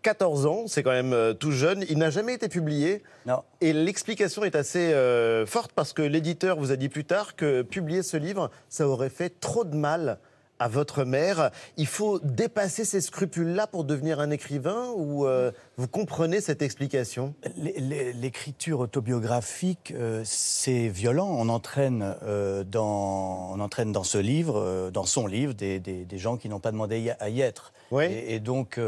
14 0.02 0.46
ans, 0.46 0.64
c'est 0.66 0.82
quand 0.82 0.92
même 0.92 1.12
euh, 1.12 1.32
tout 1.34 1.50
jeune. 1.50 1.84
Il 1.88 1.98
n'a 1.98 2.10
jamais 2.10 2.34
été 2.34 2.48
publié. 2.48 3.02
Non. 3.26 3.42
Et 3.60 3.72
l'explication 3.72 4.44
est 4.44 4.54
assez 4.54 4.92
euh, 4.92 5.46
forte 5.46 5.72
parce 5.72 5.92
que 5.92 6.02
l'éditeur 6.02 6.58
vous 6.58 6.70
a 6.70 6.76
dit 6.76 6.88
plus 6.88 7.04
tard 7.04 7.34
que 7.34 7.62
publier 7.62 8.02
ce 8.02 8.16
livre, 8.16 8.50
ça 8.68 8.86
aurait 8.86 9.10
fait 9.10 9.40
trop 9.40 9.64
de 9.64 9.74
mal 9.74 10.18
à 10.58 10.68
votre 10.68 11.04
mère. 11.04 11.50
Il 11.76 11.86
faut 11.86 12.18
dépasser 12.20 12.84
ces 12.84 13.00
scrupules-là 13.00 13.66
pour 13.66 13.84
devenir 13.84 14.20
un 14.20 14.30
écrivain 14.30 14.90
ou 14.96 15.26
euh, 15.26 15.50
vous 15.76 15.88
comprenez 15.88 16.40
cette 16.40 16.62
explication? 16.62 17.34
L'é- 17.56 17.74
l'é- 17.78 18.12
L'écriture 18.12 18.80
autobiographique, 18.80 19.92
euh, 19.96 20.22
c'est 20.24 20.88
violent. 20.88 21.28
On 21.28 21.48
entraîne, 21.48 22.14
euh, 22.22 22.64
dans, 22.64 23.50
on 23.52 23.60
entraîne 23.60 23.92
dans 23.92 24.04
ce 24.04 24.18
livre, 24.18 24.90
dans 24.92 25.04
son 25.04 25.26
livre, 25.26 25.54
des, 25.54 25.80
des- 25.80 26.04
des 26.04 26.18
gens 26.18 26.36
qui 26.36 26.48
n'ont 26.48 26.60
pas 26.60 26.72
demandé 26.72 27.12
à 27.18 27.28
y 27.28 27.40
être. 27.40 27.72
Et, 28.10 28.34
et 28.36 28.40
donc, 28.40 28.80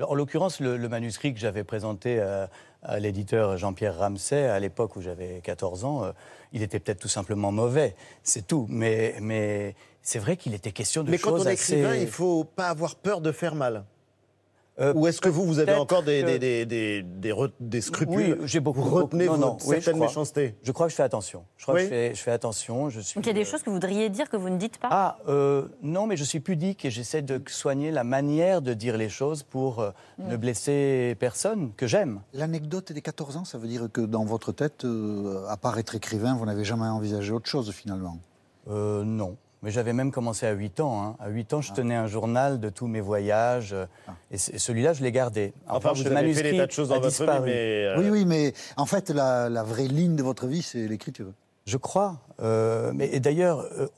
en 0.00 0.14
l'occurrence, 0.14 0.60
le, 0.60 0.76
le 0.76 0.88
manuscrit 0.88 1.34
que 1.34 1.40
j'avais 1.40 1.64
présenté 1.64 2.22
l'éditeur 2.98 3.56
Jean-Pierre 3.56 3.98
Ramsay, 3.98 4.46
à 4.46 4.60
l'époque 4.60 4.96
où 4.96 5.02
j'avais 5.02 5.40
14 5.42 5.84
ans, 5.84 6.04
euh, 6.04 6.12
il 6.52 6.62
était 6.62 6.78
peut-être 6.78 7.00
tout 7.00 7.08
simplement 7.08 7.52
mauvais. 7.52 7.94
C'est 8.22 8.46
tout. 8.46 8.66
Mais, 8.68 9.16
mais 9.20 9.74
c'est 10.02 10.18
vrai 10.18 10.36
qu'il 10.36 10.54
était 10.54 10.72
question 10.72 11.02
de 11.02 11.10
Mais 11.10 11.18
quand 11.18 11.30
choses 11.30 11.46
on 11.46 11.50
est 11.50 11.54
écrivain, 11.54 11.96
il 11.96 12.08
faut 12.08 12.44
pas 12.44 12.68
avoir 12.68 12.94
peur 12.94 13.20
de 13.20 13.32
faire 13.32 13.54
mal. 13.54 13.84
Euh, 14.80 14.92
Ou 14.94 15.06
est-ce 15.06 15.20
que 15.20 15.28
vous, 15.28 15.44
vous 15.44 15.60
avez 15.60 15.72
encore 15.74 16.02
des, 16.02 16.22
que- 16.22 16.26
des, 16.26 16.38
des, 16.40 16.66
des, 16.66 17.02
des 17.04 17.30
re- 17.32 17.52
des 17.60 17.80
scrupules 17.80 18.38
Oui, 18.40 18.46
j'ai 18.48 18.58
beaucoup. 18.58 18.80
Vous 18.82 18.94
retenez 18.96 19.26
beaucoup- 19.28 19.40
non, 19.40 19.50
votre 19.52 19.64
non, 19.64 19.70
oui, 19.70 19.76
je 19.76 19.82
certaine 19.82 19.94
crois. 20.00 20.06
méchanceté 20.08 20.56
Je 20.64 20.72
crois 20.72 20.86
que 20.86 20.90
je 20.90 20.96
fais 20.96 21.04
attention. 21.04 21.44
Je 21.56 21.62
crois 21.64 21.74
Oui. 21.76 21.80
que 21.82 21.84
je 21.86 21.90
fais, 21.90 22.14
je 22.16 22.20
fais 22.20 22.30
attention. 22.32 22.90
Je 22.90 22.98
suis. 22.98 23.14
Donc 23.16 23.24
il 23.24 23.28
y 23.28 23.30
a 23.30 23.34
des 23.34 23.42
euh, 23.42 23.44
choses 23.50 23.62
que 23.62 23.66
vous 23.70 23.76
voudriez 23.76 24.08
dire 24.10 24.28
que 24.28 24.36
vous 24.36 24.50
ne 24.50 24.56
dites 24.58 24.78
pas? 24.78 24.88
Ah, 24.90 25.18
euh, 25.28 25.68
non, 25.82 26.08
mais 26.08 26.16
je 26.16 26.24
suis 26.24 26.40
pudique 26.40 26.84
et 26.84 26.90
j'essaie 26.90 27.22
de 27.22 27.40
soigner 27.46 27.92
la 27.92 28.02
manière 28.02 28.62
de 28.62 28.74
dire 28.74 28.96
les 28.96 29.08
choses 29.08 29.44
pour 29.44 29.78
euh, 29.80 29.90
Mm. 30.18 30.28
ne 30.28 30.36
blesser 30.36 31.16
personne 31.20 31.70
que 31.76 31.86
j'aime. 31.86 32.20
L'anecdote 32.32 32.90
des 32.92 33.00
14 33.00 33.36
ans, 33.36 33.44
ça 33.44 33.58
veut 33.58 33.68
dire 33.68 33.86
que 33.92 34.00
dans 34.00 34.24
votre 34.24 34.50
tête, 34.50 34.84
euh, 34.84 35.46
à 35.48 35.56
part 35.56 35.78
être 35.78 35.94
écrivain, 35.94 36.34
vous 36.36 36.46
n'avez 36.46 36.64
jamais 36.64 36.86
envisagé 36.86 37.32
autre 37.32 37.48
chose 37.48 37.70
finalement? 37.72 38.18
Euh, 38.68 39.04
non. 39.04 39.36
Mais 39.64 39.70
j'avais 39.70 39.94
même 39.94 40.12
commencé 40.12 40.46
à 40.46 40.52
8 40.52 40.78
ans. 40.80 41.02
hein. 41.02 41.16
À 41.18 41.30
8 41.30 41.54
ans, 41.54 41.60
je 41.62 41.72
tenais 41.72 41.94
un 41.94 42.06
journal 42.06 42.60
de 42.60 42.68
tous 42.68 42.86
mes 42.86 43.00
voyages. 43.00 43.72
euh, 43.72 43.86
Et 44.30 44.36
c- 44.36 44.58
celui-là, 44.58 44.92
je 44.92 45.02
l'ai 45.02 45.10
gardé. 45.10 45.54
En 45.66 45.76
Enfin, 45.76 45.88
revanche, 45.88 46.04
vous 46.04 46.10
le 46.10 46.16
avez 46.16 46.34
fait 46.34 46.42
des 46.42 46.50
manuscrit 46.52 46.58
tas 46.58 46.66
de 46.66 46.72
choses 46.72 46.88
dans 46.90 46.96
a 46.96 46.98
votre 46.98 47.24
vie, 47.24 47.40
mais, 47.44 47.84
euh, 47.86 47.98
Oui, 47.98 48.10
oui, 48.10 48.24
mais 48.26 48.52
en 48.76 48.84
fait, 48.84 49.08
la, 49.08 49.48
la 49.48 49.62
vraie 49.62 49.88
ligne 49.88 50.16
de 50.16 50.22
votre 50.22 50.46
vie, 50.46 50.60
c'est 50.62 50.86
l'écriture. 50.86 51.32
Je 51.66 51.78
crois. 51.78 52.20
Euh, 52.42 52.92
mais, 52.94 53.08
et 53.12 53.20
d'ailleurs. 53.20 53.60
euh, 53.60 53.88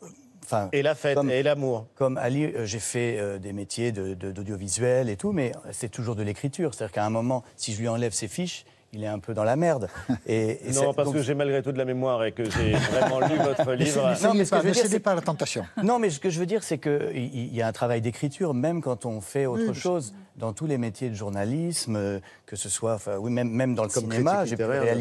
Enfin, 0.45 0.69
et 0.73 0.83
la 0.83 0.95
fête, 0.95 1.17
comme- 1.17 1.29
et 1.29 1.43
l'amour. 1.43 1.89
Comme 1.97 2.17
Ali, 2.19 2.45
euh, 2.45 2.65
j'ai 2.67 2.79
fait 2.79 3.17
euh, 3.19 3.39
des 3.41 3.53
métiers 3.53 3.91
de- 3.91 4.15
de- 4.15 4.31
d'audiovisuel 4.31 5.11
et 5.11 5.17
tout, 5.17 5.33
mais 5.33 5.51
c'est 5.73 5.89
toujours 5.89 6.15
de 6.15 6.23
l'écriture. 6.23 6.73
C'est-à-dire 6.73 6.93
qu'à 6.93 7.05
un 7.05 7.11
moment, 7.11 7.43
si 7.57 7.73
je 7.75 7.81
lui 7.81 7.89
enlève 7.89 8.13
ses 8.13 8.29
fiches, 8.29 8.65
il 8.93 9.03
est 9.05 9.09
un 9.09 9.19
peu 9.19 9.35
dans 9.35 9.45
la 9.45 9.57
merde. 9.57 9.89
Et, 10.27 10.69
et 10.69 10.73
Non, 10.73 10.95
parce 10.95 11.07
donc- 11.07 11.15
que 11.17 11.23
j'ai 11.23 11.35
malgré 11.35 11.63
tout 11.63 11.73
de 11.73 11.79
la 11.79 11.85
mémoire 11.85 12.25
et 12.25 12.33
que 12.33 12.45
j'ai 12.49 12.73
vraiment 12.73 13.21
lu 13.21 13.37
votre 13.37 13.73
livre. 13.73 14.15
Non, 14.23 14.35
mais 14.35 14.45
ce 14.45 14.51
que 14.53 14.57
je 14.59 14.63
veux 14.67 14.73
dire, 14.73 14.87
c'est- 14.87 15.01
pas 15.01 15.13
à 15.13 15.17
la 15.17 15.21
tentation. 15.21 15.65
Non, 15.83 15.99
mais 15.99 16.11
ce 16.11 16.19
que 16.21 16.31
je 16.31 16.39
veux 16.41 16.47
dire, 16.47 16.63
c'est 16.63 16.79
qu'il 16.79 17.13
il 17.35 17.55
y 17.55 17.63
a 17.63 17.67
un 17.67 17.73
travail 17.73 18.01
d'écriture, 18.01 18.55
même 18.55 18.81
quand 18.81 19.05
on 19.07 19.21
fait 19.21 19.47
autre 19.47 19.65
Oui, 19.69 19.75
je- 19.75 19.81
chose. 19.81 20.15
Dans 20.37 20.53
tous 20.53 20.67
les 20.67 20.77
métiers 20.77 21.09
de 21.09 21.15
journalisme, 21.15 21.97
euh, 21.97 22.21
que 22.45 22.57
ce 22.57 22.69
soit, 22.69 22.97
enfin, 22.97 23.17
oui, 23.19 23.31
même, 23.31 23.49
même 23.49 23.75
dans 23.75 23.85
le 23.85 23.89
Comme 23.89 24.03
cinéma, 24.03 24.45
j'ai 24.45 24.55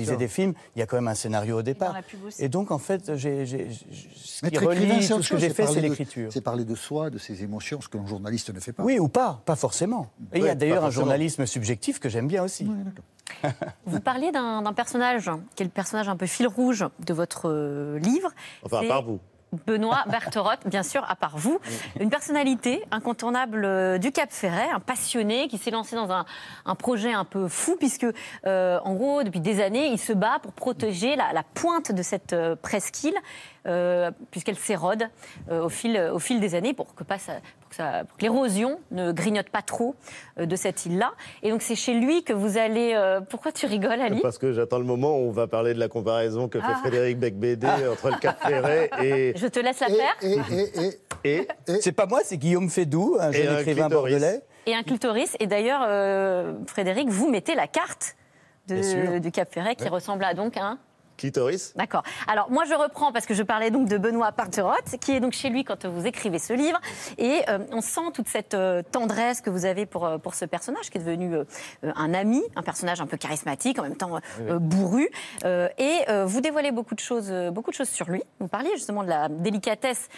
sûr. 0.06 0.18
des 0.18 0.28
films, 0.30 0.54
il 0.76 0.80
y 0.80 0.82
a 0.82 0.86
quand 0.86 0.96
même 0.96 1.10
un 1.10 1.14
scénario 1.14 1.58
au 1.60 1.62
départ. 1.62 1.92
la 1.94 2.02
pub 2.04 2.24
aussi. 2.26 2.42
Et 2.42 2.48
donc, 2.48 2.72
en 2.72 2.78
fait, 2.78 3.06
ce 3.06 3.16
qui 3.18 3.26
être 4.46 4.64
écrivain, 4.64 4.68
relie 4.70 5.04
c'est 5.04 5.14
tout 5.14 5.22
ce 5.24 5.30
que 5.32 5.38
j'ai 5.38 5.50
fait, 5.50 5.68
c'est 5.68 5.82
l'écriture. 5.82 6.32
C'est 6.32 6.40
parler 6.40 6.64
de 6.64 6.74
soi, 6.76 7.10
de 7.10 7.18
ses 7.18 7.44
émotions, 7.44 7.82
ce 7.82 7.90
que 7.90 7.98
un 7.98 8.06
journaliste 8.08 8.54
ne 8.54 8.60
fait 8.62 8.72
pas. 8.72 8.84
Oui, 8.84 8.98
ou 8.98 9.10
pas, 9.10 9.42
pas 9.46 9.58
forcément. 9.58 10.08
Et 10.32 10.40
il 10.40 10.46
y 10.46 10.50
a 10.50 10.56
d'ailleurs 10.56 10.86
un 10.86 10.90
journalisme 10.90 11.46
subjectif 11.46 12.00
que 12.00 12.08
j'aime 12.08 12.28
bien 12.28 12.42
aussi. 12.44 12.66
Vous 13.86 14.00
parliez 14.00 14.32
d'un 14.32 14.74
personnage 14.74 15.32
qui 15.56 15.64
est 15.64 15.66
le 15.66 15.72
personnage 15.72 16.10
un 16.10 16.16
peu 16.16 16.26
fil 16.26 16.48
rouge 16.48 16.86
de 17.06 17.14
votre 17.14 17.50
euh, 17.50 18.00
livre. 18.00 18.30
Enfin, 18.64 18.82
à 18.84 18.88
part 18.88 19.04
vous. 19.04 19.20
Benoît 19.68 20.04
Bertheroth, 20.10 20.68
bien 20.68 20.84
sûr, 20.84 21.04
à 21.08 21.16
part 21.16 21.38
vous. 21.38 21.60
Une 22.00 22.10
personnalité 22.10 22.84
incontournable 22.92 23.64
euh, 23.64 23.98
du 23.98 24.12
Cap 24.12 24.32
Ferret, 24.32 24.70
un 24.74 24.80
passionné 24.80 25.48
qui 25.48 25.58
s'est 25.58 25.72
lancé 25.72 25.96
dans 25.96 26.12
un, 26.12 26.26
un 26.66 26.76
projet 26.76 27.14
un 27.14 27.26
peu 27.26 27.48
fou, 27.48 27.76
puisque, 27.78 28.08
euh, 28.46 28.80
en 28.84 28.94
gros, 28.96 29.24
depuis 29.24 29.40
des 29.40 29.62
années, 29.62 29.88
il 29.88 30.00
se 30.00 30.14
bat 30.14 30.40
pour 30.42 30.54
protéger 30.54 31.16
la, 31.16 31.32
la 31.34 31.44
pointe 31.44 31.92
de 31.92 32.02
cette 32.02 32.36
presqu'île, 32.62 33.18
euh, 33.68 34.12
puisqu'elle 34.30 34.58
s'érode 34.58 35.10
euh, 35.50 35.64
au, 35.64 35.70
fil, 35.70 35.98
au 36.14 36.20
fil 36.20 36.40
des 36.40 36.54
années, 36.54 36.74
pour 36.76 36.94
que, 36.94 37.04
pas 37.04 37.18
que, 37.78 37.84
ça- 37.84 38.04
pour 38.06 38.18
que 38.18 38.22
l'érosion 38.24 38.80
ne 38.92 39.12
grignote 39.12 39.50
pas 39.50 39.62
trop 39.62 39.96
euh, 40.40 40.46
de 40.46 40.56
cette 40.56 40.86
île-là. 40.86 41.12
Et 41.44 41.50
donc, 41.52 41.62
c'est 41.62 41.76
chez 41.76 41.94
lui 41.94 42.24
que 42.24 42.34
vous 42.34 42.58
allez. 42.58 42.94
euh, 42.96 43.22
pourquoi 43.22 43.52
tu 43.52 43.66
rigoles, 43.66 44.02
Ali? 44.02 44.20
Parce 44.22 44.38
que 44.38 44.54
j'attends 44.54 44.80
le 44.80 44.86
moment 44.86 45.18
où 45.18 45.28
on 45.28 45.32
va 45.32 45.48
parler 45.48 45.74
de 45.74 45.80
la 45.80 45.88
comparaison 45.88 46.48
que 46.48 46.60
fait 46.60 46.66
Ah. 46.70 46.80
Frédéric 46.82 47.20
Becbédé 47.20 47.68
entre 47.92 48.10
le 48.12 48.18
Cap 48.18 48.40
Ferret 48.42 48.90
et. 49.04 49.34
Je 49.38 49.48
te 49.48 49.60
laisse 49.60 49.80
la 49.80 49.88
faire. 49.88 50.16
Et, 51.24 51.48
C'est 51.82 51.92
pas 51.92 52.06
moi, 52.06 52.22
c'est 52.24 52.38
Guillaume 52.38 52.70
Fédou, 52.70 53.18
un 53.20 53.32
Et 53.32 53.34
jeune 53.44 53.56
un 53.56 53.60
écrivain 53.60 53.88
clitoris. 53.88 54.14
bordelais. 54.14 54.42
et 54.68 54.76
un 54.76 54.84
clitoris. 54.84 55.36
Et 55.40 55.48
d'ailleurs, 55.48 55.82
euh, 55.88 56.54
Frédéric, 56.68 57.10
vous 57.10 57.30
mettez 57.30 57.56
la 57.56 57.68
carte 57.68 58.16
de, 58.68 59.20
du 59.20 59.32
Cap 59.32 59.52
Ferret 59.54 59.76
qui 59.76 59.88
ressemble 59.88 60.24
à 60.24 60.34
donc 60.34 60.58
un. 60.58 60.78
Clitoris 61.18 61.74
D'accord. 61.76 62.04
Alors, 62.28 62.50
moi, 62.52 62.66
je 62.66 62.74
reprends 62.74 63.12
parce 63.12 63.26
que 63.26 63.34
je 63.34 63.44
parlais 63.44 63.72
donc 63.72 63.88
de 63.88 63.98
Benoît 63.98 64.32
Parterotte, 64.32 64.98
qui 65.00 65.12
est 65.12 65.20
donc 65.20 65.34
chez 65.34 65.50
lui 65.50 65.64
quand 65.64 65.86
vous 65.86 66.06
écrivez 66.06 66.40
ce 66.40 66.54
livre. 66.54 66.80
Et 67.18 67.42
euh, 67.50 67.60
on 67.72 67.82
sent 67.82 68.12
toute 68.14 68.28
cette 68.28 68.54
euh, 68.54 68.82
tendresse 68.92 69.42
que 69.42 69.50
vous 69.50 69.66
avez 69.66 69.86
pour, 69.86 70.06
euh, 70.06 70.18
pour 70.18 70.36
ce 70.36 70.46
personnage, 70.46 70.90
qui 70.90 70.98
est 70.98 71.02
devenu 71.02 71.36
euh, 71.36 71.44
un 71.84 72.14
ami, 72.14 72.44
un 72.56 72.64
personnage 72.64 73.02
un 73.02 73.08
peu 73.08 73.18
charismatique, 73.18 73.80
en 73.80 73.84
même 73.84 73.96
temps 73.96 74.12
Oui, 74.12 74.46
oui. 74.50 74.60
bourru. 74.60 75.10
Et 75.78 76.06
vous 76.26 76.42
dévoilez 76.42 76.72
beaucoup 76.72 76.96
de, 76.96 77.00
choses, 77.00 77.32
beaucoup 77.52 77.72
de 77.72 77.76
choses 77.76 77.90
sur 77.90 78.10
lui. 78.10 78.24
Vous 78.40 78.48
parliez 78.48 78.72
justement 78.74 79.04
de 79.04 79.10
la 79.10 79.30
délicatesse 79.30 80.10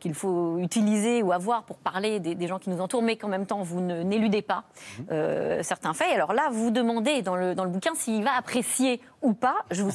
qu'il 0.00 0.14
faut 0.14 0.58
utiliser 0.58 1.22
ou 1.22 1.32
avoir 1.32 1.64
pour 1.64 1.78
parler 1.78 2.20
des, 2.20 2.34
des 2.34 2.46
gens 2.46 2.58
qui 2.58 2.70
nous 2.70 2.80
entourent, 2.80 3.02
mais 3.02 3.16
qu'en 3.16 3.28
même 3.28 3.46
temps, 3.46 3.62
vous 3.62 3.80
n'éludez 3.80 4.42
pas 4.42 4.64
euh, 5.10 5.62
certains 5.62 5.94
faits. 5.94 6.12
Alors 6.12 6.32
là, 6.32 6.48
vous 6.50 6.64
vous 6.64 6.70
demandez 6.70 7.22
dans 7.22 7.36
le, 7.36 7.54
dans 7.54 7.64
le 7.64 7.70
bouquin 7.70 7.94
s'il 7.94 8.22
va 8.24 8.32
apprécier 8.36 9.00
ou 9.22 9.32
pas. 9.32 9.56
Je 9.70 9.82
vous 9.82 9.90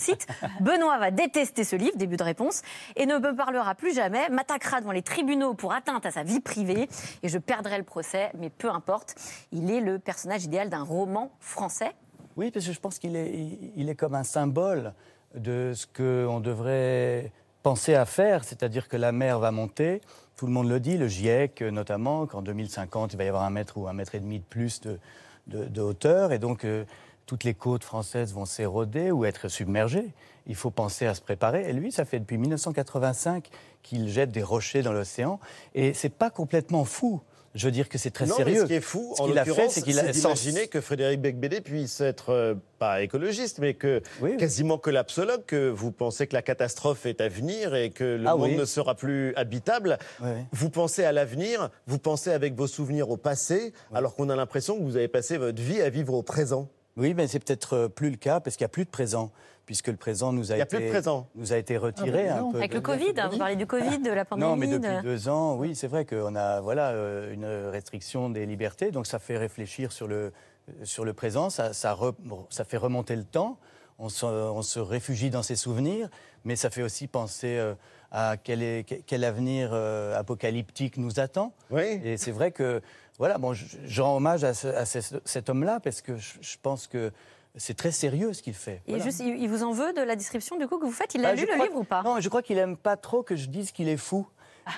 Benoît 0.62 0.98
va 1.00 1.12
détester 1.12 1.64
ce 1.64 1.76
livre, 1.76 1.96
début 1.98 2.18
de 2.18 2.24
réponse, 2.24 2.62
et 2.96 3.06
ne 3.06 3.18
me 3.18 3.36
parlera 3.36 3.76
plus 3.76 3.94
jamais, 3.96 4.30
m'attaquera 4.30 4.82
devant 4.82 4.92
les 4.92 5.02
tribunaux 5.02 5.54
pour 5.54 5.74
atteinte 5.74 6.06
à 6.06 6.12
sa 6.12 6.24
vie 6.24 6.40
privée, 6.40 6.90
et 7.22 7.30
je 7.30 7.38
perdrai 7.38 7.78
le 7.78 7.84
procès, 7.84 8.32
mais 8.38 8.50
peu 8.50 8.70
importe. 8.70 9.16
Il 9.52 9.70
est 9.72 9.80
le 9.82 10.00
personnage 10.00 10.46
idéal 10.46 10.70
d'un 10.70 10.84
roman 10.84 11.32
français. 11.40 11.92
Oui, 12.36 12.52
parce 12.52 12.66
que 12.66 12.72
je 12.74 12.80
pense 12.80 13.00
qu'il 13.00 13.16
est, 13.16 13.32
il- 13.76 13.90
est 13.90 13.96
comme 13.96 14.16
un 14.16 14.24
symbole 14.24 14.94
de 15.36 15.74
ce 15.76 15.86
qu'on 15.88 16.40
devrait 16.40 17.32
penser 17.62 17.96
à 17.96 18.06
faire, 18.06 18.44
c'est-à-dire 18.44 18.88
que 18.88 18.98
la 18.98 19.12
mer 19.12 19.40
va 19.40 19.52
monter. 19.52 20.02
Tout 20.36 20.48
le 20.48 20.52
monde 20.52 20.68
le 20.68 20.80
dit, 20.80 20.98
le 20.98 21.08
GIEC 21.08 21.62
notamment, 21.62 22.26
qu'en 22.26 22.42
2050, 22.42 23.14
il 23.14 23.18
va 23.18 23.24
y 23.24 23.28
avoir 23.28 23.44
un 23.44 23.50
mètre 23.52 23.78
ou 23.78 23.88
un 23.88 23.94
mètre 23.94 24.16
et 24.16 24.20
demi 24.20 24.40
de 24.40 24.44
plus 24.44 24.82
de 25.48 25.82
hauteur, 25.82 26.32
et 26.32 26.40
donc 26.40 26.66
euh, 26.66 26.86
toutes 27.26 27.44
les 27.44 27.54
côtes 27.54 27.84
françaises 27.84 28.34
vont 28.34 28.46
s'éroder 28.46 29.12
ou 29.12 29.26
être 29.26 29.48
submergées. 29.48 30.12
Il 30.46 30.56
faut 30.56 30.72
penser 30.72 31.06
à 31.06 31.14
se 31.14 31.22
préparer. 31.22 31.70
Et 31.70 31.74
lui, 31.74 31.92
ça 31.92 32.04
fait 32.06 32.20
depuis 32.20 32.38
1985 32.38 33.48
qu'il 33.82 34.10
jette 34.10 34.32
des 34.32 34.44
rochers 34.44 34.82
dans 34.82 34.94
l'océan, 34.94 35.40
et 35.76 35.94
c'est 35.94 36.10
pas 36.10 36.30
complètement 36.30 36.86
fou. 36.86 37.22
Je 37.56 37.66
veux 37.68 37.72
dire 37.72 37.88
que 37.88 38.00
c'est 38.00 38.10
très 38.10 38.26
non, 38.26 38.34
mais 38.40 38.46
sérieux. 38.46 38.62
ce 38.62 38.66
qui 38.66 38.74
est 38.74 38.82
fou, 38.82 39.14
Ce 39.16 39.22
en 39.22 39.28
qu'il 39.28 39.38
a 39.38 39.44
fait, 39.44 39.50
l'occurrence, 39.52 39.74
c'est 39.74 39.82
qu'il 39.84 40.00
a 40.00 40.08
d'imaginer 40.12 40.68
que 40.68 40.82
Frédéric 40.82 41.22
Becbédé 41.22 41.62
puisse 41.62 42.02
être, 42.02 42.32
euh, 42.32 42.56
pas 42.80 43.04
écologiste, 43.04 43.60
mais 43.60 43.76
que 43.76 44.02
quasiment 44.40 44.80
collapsologue, 44.80 45.46
que 45.46 45.70
vous 45.70 45.92
pensez 45.92 46.26
que 46.26 46.34
la 46.34 46.42
catastrophe 46.42 47.06
est 47.06 47.22
à 47.22 47.28
venir 47.30 47.76
et 47.76 47.92
que 47.92 48.04
le 48.04 48.24
Ah 48.28 48.36
monde 48.36 48.50
oui. 48.50 48.56
ne 48.58 48.66
sera 48.66 48.96
plus 48.96 49.36
habitable. 49.36 50.00
Vous 50.52 50.72
pensez 50.72 51.04
à 51.04 51.12
l'avenir, 51.12 51.70
vous 51.86 52.00
pensez 52.00 52.32
avec 52.32 52.56
vos 52.56 52.66
souvenirs 52.68 53.12
au 53.12 53.18
passé, 53.18 53.72
alors 53.94 54.16
qu'on 54.16 54.30
a 54.30 54.36
l'impression 54.36 54.76
que 54.76 54.82
vous 54.84 54.98
avez 54.98 55.08
passé 55.08 55.38
votre 55.38 55.62
vie 55.62 55.80
à 55.80 55.90
vivre 55.92 56.16
au 56.16 56.24
présent. 56.24 56.70
Oui, 56.98 57.14
mais 57.14 57.28
c'est 57.28 57.40
peut-être 57.40 57.74
euh, 57.74 57.88
plus 57.90 58.12
le 58.12 58.18
cas 58.18 58.40
parce 58.40 58.56
qu'il 58.56 58.64
n'y 58.64 58.68
a 58.68 58.70
plus 58.70 58.86
de 58.86 58.90
présent, 58.90 59.32
puisque 59.66 59.88
le 59.88 59.96
présent 59.96 60.32
nous 60.32 60.52
a 60.52 60.56
Il 60.56 60.60
y 60.60 60.62
a 60.62 60.66
été 60.66 60.78
plus 60.78 60.86
de 60.86 60.92
présent. 60.92 61.28
nous 61.36 61.52
a 61.54 61.58
été 61.58 61.78
retiré 61.78 62.30
Ah, 62.30 62.40
un 62.40 62.52
peu. 62.52 62.58
Avec 62.58 62.72
de- 62.72 62.76
le 62.76 62.82
Covid, 62.82 63.14
hein, 63.18 63.30
vous 63.32 63.38
parlez 63.38 63.56
du 63.56 63.66
Covid, 63.66 63.98
de 64.00 64.12
la 64.12 64.26
pandémie. 64.26 64.48
Non, 64.50 64.56
mais 64.56 64.68
depuis 64.68 64.96
de- 64.98 65.02
deux 65.02 65.28
ans, 65.30 65.56
oui, 65.56 65.76
c'est 65.76 65.88
vrai 65.88 66.06
qu'on 66.06 66.36
a 66.36 66.62
voilà 66.62 66.90
euh, 66.90 67.34
une 67.34 67.46
restriction 67.46 68.30
des 68.30 68.46
libertés, 68.46 68.92
donc 68.92 69.08
ça 69.08 69.18
fait 69.20 69.38
réfléchir 69.38 69.92
sur 69.92 70.08
le 70.08 70.32
sur 70.84 71.04
le 71.04 71.14
présent, 71.14 71.50
ça 71.50 71.74
ça, 71.74 71.94
re- 71.94 72.14
ça 72.50 72.64
fait 72.64 72.78
remonter 72.78 73.16
le 73.16 73.24
temps. 73.26 73.58
On 74.00 74.10
se, 74.10 74.26
on 74.26 74.64
se 74.64 74.80
réfugie 74.80 75.30
dans 75.30 75.44
ses 75.44 75.56
souvenirs, 75.56 76.10
mais 76.46 76.56
ça 76.56 76.70
fait 76.72 76.82
aussi 76.82 77.08
penser 77.08 77.58
euh, 77.58 77.76
à 78.12 78.38
quel, 78.38 78.64
est, 78.64 78.84
quel- 79.06 79.24
avenir 79.24 79.70
euh, 79.72 80.18
apocalyptique 80.18 80.98
nous 80.98 81.20
attend. 81.20 81.54
Et 81.78 82.18
c'est 82.18 82.32
vrai 82.32 82.52
que 82.52 82.82
voilà, 83.20 83.38
bon, 83.38 83.54
je, 83.54 84.02
rends 84.02 84.18
hommage 84.18 84.44
à, 84.44 84.54
ce- 84.54 84.68
à 84.68 84.86
ce- 84.86 85.20
cet 85.26 85.50
homme-là 85.50 85.80
parce 85.80 86.02
que 86.02 86.18
je, 86.18 86.34
je 86.42 86.58
pense 86.62 86.88
que 86.88 87.12
c'est 87.56 87.76
très 87.78 87.92
sérieux 87.92 88.34
ce 88.34 88.42
qu'il 88.42 88.56
fait. 88.56 88.82
Et 88.88 88.92
Voilà. 88.94 89.04
juste, 89.04 89.20
il 89.20 89.38
il 89.38 89.48
vous 89.48 89.64
en 89.64 89.72
veut 89.74 89.94
de 89.94 90.02
la 90.02 90.16
description 90.16 90.58
du 90.58 90.68
coup 90.68 90.80
que 90.80 90.86
vous 90.86 90.92
faites? 90.92 91.14
Il 91.14 91.24
a 91.24 91.30
Bah, 91.30 91.34
lu 91.36 91.42
je 91.42 91.46
le 91.46 91.54
crois 91.54 91.66
livre 91.66 91.76
que- 91.76 91.82
ou 91.82 91.84
pas? 91.84 92.02
Non, 92.02 92.20
je 92.20 92.28
crois 92.30 92.42
qu'il 92.42 92.58
aime 92.58 92.76
pas 92.78 92.98
trop 92.98 93.22
que 93.22 93.36
je 93.36 93.46
dise 93.48 93.72
qu'il 93.72 93.88
est 93.88 93.98
fou. 93.98 94.26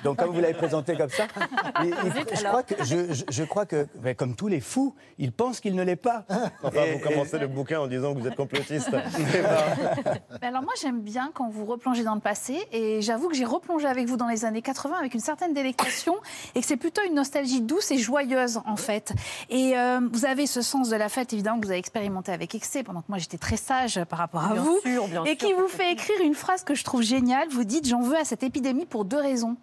Donc, 0.04 0.18
comme 0.18 0.32
vous 0.32 0.42
l'avez 0.42 0.54
présenté 0.54 0.96
comme 0.96 1.10
ça, 1.10 1.26
il- 1.84 1.88
il- 2.06 2.38
je, 2.38 2.44
crois 2.46 2.64
que, 2.64 2.76
je, 2.84 3.14
je- 3.14 3.24
je 3.30 3.44
crois 3.44 3.66
que, 3.66 3.88
ben, 3.96 4.16
comme 4.16 4.36
tous 4.36 4.48
les 4.48 4.60
fous, 4.60 4.96
il 5.18 5.32
pense 5.32 5.60
qu'il 5.60 5.76
ne 5.76 5.84
l'est 5.84 5.96
pas. 5.96 6.26
Enfin, 6.64 6.82
Et- 6.86 6.94
vous 6.94 7.00
commencez 7.00 7.38
le 7.40 7.48
bouquin 7.48 7.80
en 7.82 7.88
disant 7.88 8.14
que 8.14 8.20
vous 8.20 8.28
êtes 8.28 8.36
complotiste. 8.36 8.90
Mais 10.42 10.48
alors 10.48 10.62
moi 10.64 10.74
j'aime 10.82 11.02
bien 11.02 11.32
quand 11.34 11.50
vous 11.50 11.66
replongez 11.66 12.04
dans 12.04 12.16
le 12.16 12.22
passé 12.22 12.58
et 12.72 13.02
j'avoue 13.02 13.30
que 13.30 13.36
j'ai 13.36 13.46
replongé 13.46 13.88
avec 13.88 14.08
vous 14.08 14.18
dans 14.18 14.28
les 14.28 14.46
années 14.46 14.62
80 14.62 14.96
avec 15.00 15.14
une 15.14 15.20
certaine 15.20 15.54
délectation 15.54 16.16
et 16.56 16.62
que 16.62 16.66
c'est 16.66 16.78
plutôt 16.78 17.02
une 17.08 17.16
nostalgie 17.16 17.62
douce 17.62 17.92
et 17.92 17.98
joyeuse 17.98 18.60
en 18.66 18.76
fait. 18.76 19.14
Et 19.50 19.78
euh, 19.78 20.00
vous 20.12 20.26
avez 20.26 20.48
ce 20.48 20.62
sens 20.62 20.90
de 20.90 20.96
la 20.96 21.10
fête 21.10 21.34
évidemment 21.34 21.60
que 21.60 21.66
vous 21.66 21.72
avez 21.72 21.80
expérimenté 21.80 22.32
avec 22.32 22.56
excès 22.56 22.84
pendant 22.84 23.02
que 23.02 23.08
moi 23.10 23.18
j'étais 23.18 23.38
très 23.38 23.58
sage 23.58 24.04
par 24.06 24.20
rapport 24.20 24.44
à 24.44 24.54
Bien 24.54 24.62
vous 24.62 24.80
sûr, 24.84 25.08
bien 25.08 25.24
et 25.26 25.30
sûr. 25.38 25.48
qui 25.48 25.54
vous 25.54 25.68
fait 25.68 25.92
écrire 25.92 26.20
une 26.24 26.36
phrase 26.36 26.64
que 26.64 26.76
je 26.76 26.84
trouve 26.84 27.02
géniale. 27.02 27.48
Vous 27.50 27.64
dites 27.64 27.88
j'en 27.88 28.02
veux 28.02 28.18
à 28.18 28.24
cette 28.26 28.44
épidémie 28.44 28.86
pour 28.86 29.06
deux 29.06 29.20
raisons 29.20 29.56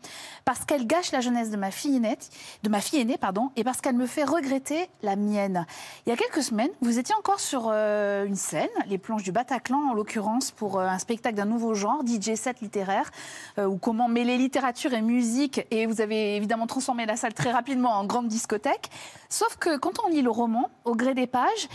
parce 0.44 0.64
qu'elle 0.64 0.86
gâche 0.86 1.12
la 1.12 1.20
jeunesse 1.20 1.50
de 1.50 1.56
ma 1.56 1.70
fille 1.70 1.96
aînée, 1.96 2.18
de 2.62 2.68
ma 2.68 2.80
fille 2.80 3.00
aînée 3.00 3.18
pardon 3.18 3.50
et 3.56 3.64
parce 3.64 3.80
qu'elle 3.80 3.96
me 3.96 4.06
fait 4.06 4.24
regretter 4.24 4.88
la 5.02 5.16
mienne. 5.16 5.66
Il 6.06 6.10
y 6.10 6.12
a 6.12 6.16
quelques 6.16 6.42
semaines 6.42 6.70
vous 6.80 6.98
étiez 6.98 7.14
encore 7.14 7.40
sur 7.40 7.70
euh, 7.70 8.24
une 8.24 8.36
scène, 8.36 8.68
les 8.88 8.98
planches 8.98 9.22
du 9.22 9.32
Bataclan 9.32 9.90
en 9.90 9.94
l'occurrence 9.94 10.50
pour 10.50 10.78
euh, 10.78 10.86
un 10.86 10.98
spectacle 10.98 11.36
d'un 11.36 11.44
nouveau 11.44 11.74
genre, 11.74 12.02
DJ 12.04 12.34
set 12.34 12.60
littéraire, 12.60 13.10
euh, 13.58 13.66
ou 13.66 13.78
comment 13.78 14.08
mêler 14.08 14.36
littérature 14.36 14.92
et 14.92 15.02
musique. 15.02 15.64
Et 15.70 15.86
vous 15.86 16.00
avez 16.00 16.36
évidemment 16.36 16.66
transformé 16.66 17.06
la 17.06 17.16
salle 17.16 17.34
très 17.34 17.52
rapidement 17.52 17.90
en 17.90 18.04
grande 18.04 18.28
discothèque. 18.28 18.90
Sauf 19.28 19.56
que 19.56 19.78
quand 19.78 20.04
on 20.04 20.08
lit 20.08 20.22
le 20.22 20.30
roman, 20.30 20.70
au 20.84 20.94
gré 20.94 21.14
des 21.14 21.26
pages, 21.26 21.68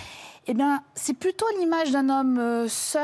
eh 0.47 0.53
bien, 0.53 0.81
c'est 0.95 1.13
plutôt 1.13 1.45
l'image 1.59 1.91
d'un 1.91 2.09
homme 2.09 2.37
euh, 2.39 2.67
seul, 2.67 3.03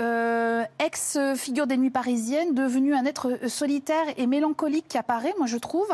euh, 0.00 0.64
ex-figure 0.78 1.66
des 1.66 1.76
nuits 1.76 1.90
parisiennes, 1.90 2.54
devenu 2.54 2.94
un 2.94 3.04
être 3.04 3.30
euh, 3.42 3.48
solitaire 3.48 4.04
et 4.16 4.26
mélancolique 4.26 4.86
qui 4.88 4.96
apparaît, 4.98 5.34
moi 5.38 5.46
je 5.46 5.56
trouve. 5.56 5.88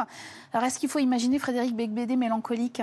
Alors 0.52 0.66
est-ce 0.66 0.78
qu'il 0.78 0.88
faut 0.88 0.98
imaginer 0.98 1.38
Frédéric 1.38 1.74
Becbédé 1.74 2.16
mélancolique? 2.16 2.82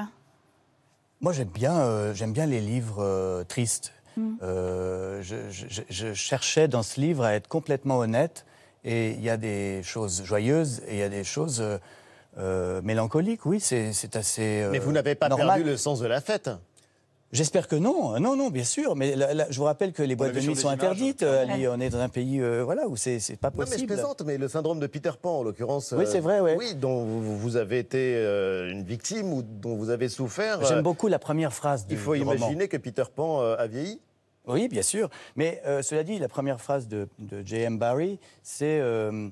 Moi, 1.22 1.34
j'aime 1.34 1.48
bien, 1.50 1.76
euh, 1.78 2.14
j'aime 2.14 2.32
bien 2.34 2.46
les 2.46 2.62
livres 2.62 3.02
euh, 3.04 3.44
tristes. 3.44 3.92
Mm. 4.18 4.36
Euh, 4.44 5.22
je, 5.22 5.36
je- 5.50 5.82
je 5.90 6.14
cherchais 6.14 6.68
dans 6.68 6.84
ce 6.84 7.00
livre 7.02 7.24
à 7.24 7.34
être 7.34 7.48
complètement 7.48 7.98
honnête. 7.98 8.46
Et 8.84 9.12
il 9.12 9.24
y 9.24 9.30
a 9.30 9.38
des 9.38 9.82
choses 9.84 10.24
joyeuses 10.24 10.82
et 10.88 10.94
il 10.94 11.00
y 11.00 11.04
a 11.04 11.10
des 11.10 11.24
choses 11.24 11.64
mélancoliques. 12.84 13.46
Oui, 13.46 13.60
c'est 13.60 13.92
c'est 13.94 14.16
assez. 14.16 14.62
euh, 14.62 14.70
Mais 14.72 14.80
vous 14.80 14.92
n'avez 14.92 15.16
pas 15.16 15.28
normal. 15.28 15.48
perdu 15.48 15.64
le 15.64 15.76
sens 15.78 16.00
de 16.00 16.06
la 16.06 16.22
fête. 16.22 16.50
J'espère 17.34 17.68
que 17.68 17.76
non. 17.76 18.18
Non, 18.22 18.38
non, 18.38 18.50
bien 18.50 18.64
sûr. 18.64 18.96
Mais 18.96 19.16
là, 19.16 19.34
là, 19.34 19.48
je 19.50 19.58
vous 19.58 19.66
rappelle 19.66 19.92
que 19.92 20.02
les 20.02 20.16
boîtes 20.16 20.34
de 20.34 20.40
nuit 20.40 20.56
sont 20.56 20.70
images. 20.70 20.74
interdites. 20.76 21.24
euh, 21.24 21.44
Ali. 21.48 21.68
On 21.68 21.80
est 21.80 21.90
dans 21.90 22.00
un 22.00 22.08
pays 22.08 22.40
euh, 22.42 22.64
voilà, 22.64 22.88
où 22.88 22.96
c'est 22.96 23.20
pas 23.40 23.50
Non, 23.50 23.56
mais 23.60 23.66
je 23.66 23.72
possible. 23.72 23.94
plaisante, 23.94 24.22
mais 24.26 24.38
le 24.38 24.48
syndrome 24.48 24.80
de 24.80 24.88
Peter 24.88 25.12
Pan, 25.22 25.40
en 25.40 25.44
l'occurrence. 25.44 25.94
Oui, 25.98 26.06
c'est 26.08 26.22
vrai, 26.22 26.40
ouais. 26.40 26.56
Oui, 26.58 26.74
dont 26.76 27.04
vous, 27.04 27.38
vous 27.38 27.56
avez 27.58 27.80
été 27.80 28.16
euh, 28.16 28.72
une 28.72 28.84
victime 28.84 29.34
ou 29.34 29.42
dont 29.42 29.76
vous 29.76 29.90
avez 29.90 30.08
souffert. 30.08 30.64
J'aime 30.66 30.78
euh, 30.78 30.82
beaucoup 30.82 31.08
la 31.10 31.20
première 31.20 31.52
phrase 31.54 31.86
du 31.86 31.96
Il 31.96 32.00
faut 32.00 32.14
du 32.16 32.22
roman. 32.22 32.34
imaginer 32.36 32.70
que 32.70 32.78
Peter 32.78 33.04
Pan 33.14 33.42
euh, 33.42 33.58
a 33.58 33.68
vieilli. 33.68 34.00
Oui, 34.48 34.70
bien 34.70 34.82
sûr. 34.82 35.10
Mais 35.36 35.62
euh, 35.66 35.82
cela 35.82 36.06
dit, 36.06 36.20
la 36.20 36.30
première 36.30 36.62
phrase 36.62 36.88
de, 36.88 37.10
de 37.20 37.46
J.M. 37.46 37.78
Barrie, 37.78 38.20
c'est 38.42 38.80
euh, 38.80 39.28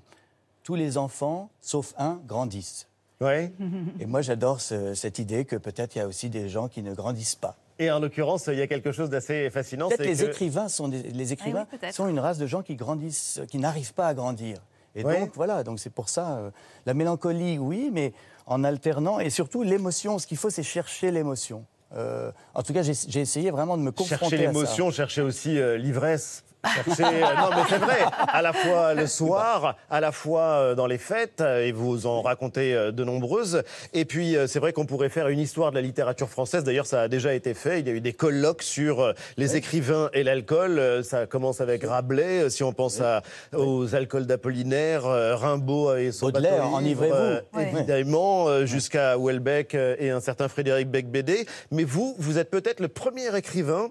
Tous 0.63 0.75
les 0.75 0.97
enfants, 0.97 1.49
sauf 1.61 1.93
un, 1.97 2.19
grandissent. 2.27 2.87
Ouais. 3.21 3.53
Et 4.01 4.05
moi, 4.05 4.21
j'adore 4.21 4.59
ce- 4.59 4.93
cette 4.93 5.19
idée 5.19 5.45
que 5.45 5.55
peut-être 5.55 5.95
il 5.95 5.99
y 5.99 6.01
a 6.01 6.07
aussi 6.07 6.29
des 6.29 6.49
gens 6.49 6.67
qui 6.67 6.81
ne 6.83 6.93
grandissent 6.93 7.35
pas. 7.35 7.55
Et 7.79 7.91
en 7.91 8.00
l'occurrence, 8.00 8.48
il 8.48 8.58
y 8.58 8.62
a 8.62 8.67
quelque 8.67 8.91
chose 8.91 9.10
d'assez 9.10 9.50
fascinant. 9.50 9.89
Peut-être 9.89 10.03
c'est 10.03 10.08
les 10.08 10.15
que- 10.25 10.32
écrivains 10.32 10.70
sont 10.70 10.88
des, 10.88 11.01
les 11.03 11.34
écrivains 11.34 11.65
peut-être. 11.65 11.94
sont 11.94 12.08
une 12.08 12.20
race 12.20 12.38
de 12.38 12.48
gens 12.48 12.62
qui 12.62 12.75
grandissent, 12.75 13.41
qui 13.50 13.58
n'arrivent 13.58 13.94
pas 13.94 14.08
à 14.08 14.13
grandir. 14.13 14.58
Et 14.98 15.03
donc 15.03 15.32
voilà, 15.36 15.63
donc 15.63 15.79
c'est 15.79 15.89
pour 15.89 16.08
ça 16.08 16.38
euh, 16.38 16.51
la 16.86 16.94
mélancolie, 16.94 17.58
oui, 17.58 17.89
mais 17.91 18.13
en 18.46 18.63
alternant 18.63 19.20
et 19.20 19.29
surtout 19.29 19.62
l'émotion. 19.62 20.20
Ce 20.20 20.25
qu'il 20.27 20.38
faut, 20.38 20.50
c'est 20.50 20.63
chercher 20.63 21.12
l'émotion. 21.12 21.65
Euh, 21.96 22.32
en 22.53 22.63
tout 22.63 22.72
cas, 22.74 22.82
j'ai 22.82 23.20
essayé 23.20 23.51
vraiment 23.51 23.77
de 23.77 23.82
me 23.84 23.91
confronter 23.91 24.20
Chercher 24.20 24.36
à 24.36 24.39
ça. 24.39 24.53
l'émotion, 24.53 24.91
chercher 24.91 25.22
aussi 25.22 25.60
euh, 25.60 25.77
l'ivresse. 25.77 26.44
Chercher, 26.74 27.03
euh, 27.03 27.36
non 27.36 27.50
mais 27.55 27.63
c'est 27.69 27.77
vrai, 27.77 28.00
à 28.27 28.41
la 28.41 28.53
fois 28.53 28.93
le 28.93 29.07
soir, 29.07 29.75
à 29.89 30.00
la 30.00 30.12
fois 30.12 30.41
euh, 30.41 30.75
dans 30.75 30.88
les 30.88 30.98
fêtes, 30.98 31.41
euh, 31.41 31.65
et 31.65 31.72
vous 31.72 32.07
en 32.07 32.22
racontez 32.22 32.74
de 32.91 33.03
nombreuses. 33.03 33.63
Et 33.93 34.05
puis 34.05 34.36
c'est 34.48 34.60
vrai 34.60 34.74
qu'on 34.74 34.86
pourrait 34.86 35.10
faire 35.10 35.27
une 35.27 35.39
histoire 35.39 35.72
de 35.72 35.75
la 35.75 35.81
littérature 35.81 36.29
française. 36.29 36.63
D'ailleurs, 36.63 36.86
ça 36.86 37.01
a 37.01 37.07
déjà 37.07 37.34
été 37.34 37.53
fait. 37.53 37.79
Il 37.79 37.88
y 37.88 37.89
a 37.89 37.93
eu 37.93 38.01
des 38.01 38.13
colloques 38.13 38.63
sur 38.63 39.13
les 39.38 39.55
écrivains 39.55 40.10
et 40.13 40.24
l'alcool. 40.24 41.03
Ça 41.03 41.25
commence 41.25 41.62
avec 41.62 41.84
Rabelais. 41.84 42.49
Si 42.49 42.63
on 42.63 42.73
pense 42.73 43.01
à, 43.01 43.21
aux 43.56 43.95
alcools 43.95 44.25
d'Apollinaire, 44.25 45.04
Rimbaud 45.04 45.95
et 45.95 46.12
son 46.12 46.28
Baudelaire, 46.28 46.73
enivrez-vous. 46.73 47.60
évidemment, 47.60 48.65
jusqu'à 48.65 49.17
Houellebecq 49.17 49.75
et 49.75 50.10
un 50.10 50.19
certain 50.19 50.47
Frédéric 50.47 50.89
Becbédé. 50.89 51.45
Mais 51.71 51.84
vous, 51.84 52.15
vous 52.17 52.38
êtes 52.38 52.49
peut-être 52.49 52.80
le 52.80 52.88
premier 52.88 53.36
écrivain 53.36 53.89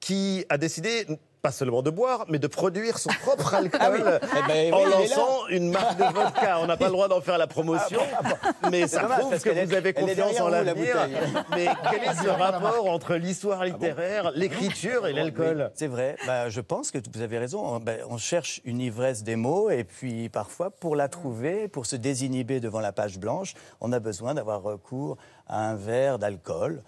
qui 0.00 0.44
a 0.48 0.58
décidé 0.58 1.06
pas 1.42 1.50
seulement 1.50 1.82
de 1.82 1.90
boire, 1.90 2.24
mais 2.28 2.38
de 2.38 2.46
produire 2.46 2.98
son 2.98 3.10
propre 3.20 3.52
alcool 3.54 3.80
Ah 3.82 3.90
oui. 3.90 3.98
Eh 4.38 4.48
ben, 4.48 4.74
en 4.74 4.84
lançant 4.86 5.48
une 5.50 5.72
marque 5.72 5.98
de 5.98 6.04
vodka. 6.04 6.60
On 6.60 6.66
n'a 6.66 6.76
pas 6.76 6.86
le 6.86 6.92
droit 6.92 7.08
d'en 7.08 7.20
faire 7.20 7.36
la 7.36 7.48
promotion, 7.48 7.98
mais 8.70 8.82
C'est 8.82 8.94
ça 8.96 9.02
dommage, 9.02 9.18
prouve 9.18 9.40
que 9.42 9.64
vous 9.66 9.74
avez 9.74 9.92
confiance 9.92 10.40
en 10.40 10.48
la 10.48 10.62
l'avenir. 10.62 10.94
bouteille. 10.94 11.42
Mais 11.50 11.66
quel 11.90 12.04
est 12.04 12.14
ce 12.22 12.28
rapport 12.28 12.88
entre 12.88 13.16
l'histoire 13.16 13.64
littéraire, 13.64 14.30
l'écriture 14.36 15.08
et 15.08 15.12
l'alcool 15.12 15.72
C'est 15.74 15.88
vrai. 15.88 16.16
Bah, 16.28 16.48
je 16.48 16.60
pense 16.60 16.92
que 16.92 16.98
vous 17.12 17.22
avez 17.22 17.38
raison. 17.38 17.66
On, 17.66 17.80
bah, 17.80 17.92
on 18.08 18.18
cherche 18.18 18.60
une 18.64 18.80
ivresse 18.80 19.24
des 19.24 19.34
mots 19.34 19.68
et 19.68 19.82
puis 19.82 20.28
parfois, 20.28 20.70
pour 20.70 20.94
la 20.94 21.08
trouver, 21.08 21.66
pour 21.66 21.86
se 21.86 21.96
désinhiber 21.96 22.60
devant 22.60 22.80
la 22.80 22.92
page 22.92 23.18
blanche, 23.18 23.54
on 23.80 23.90
a 23.90 23.98
besoin 23.98 24.34
d'avoir 24.34 24.62
recours 24.62 25.16
un 25.48 25.74
verre 25.74 26.18
d'alcool. 26.18 26.82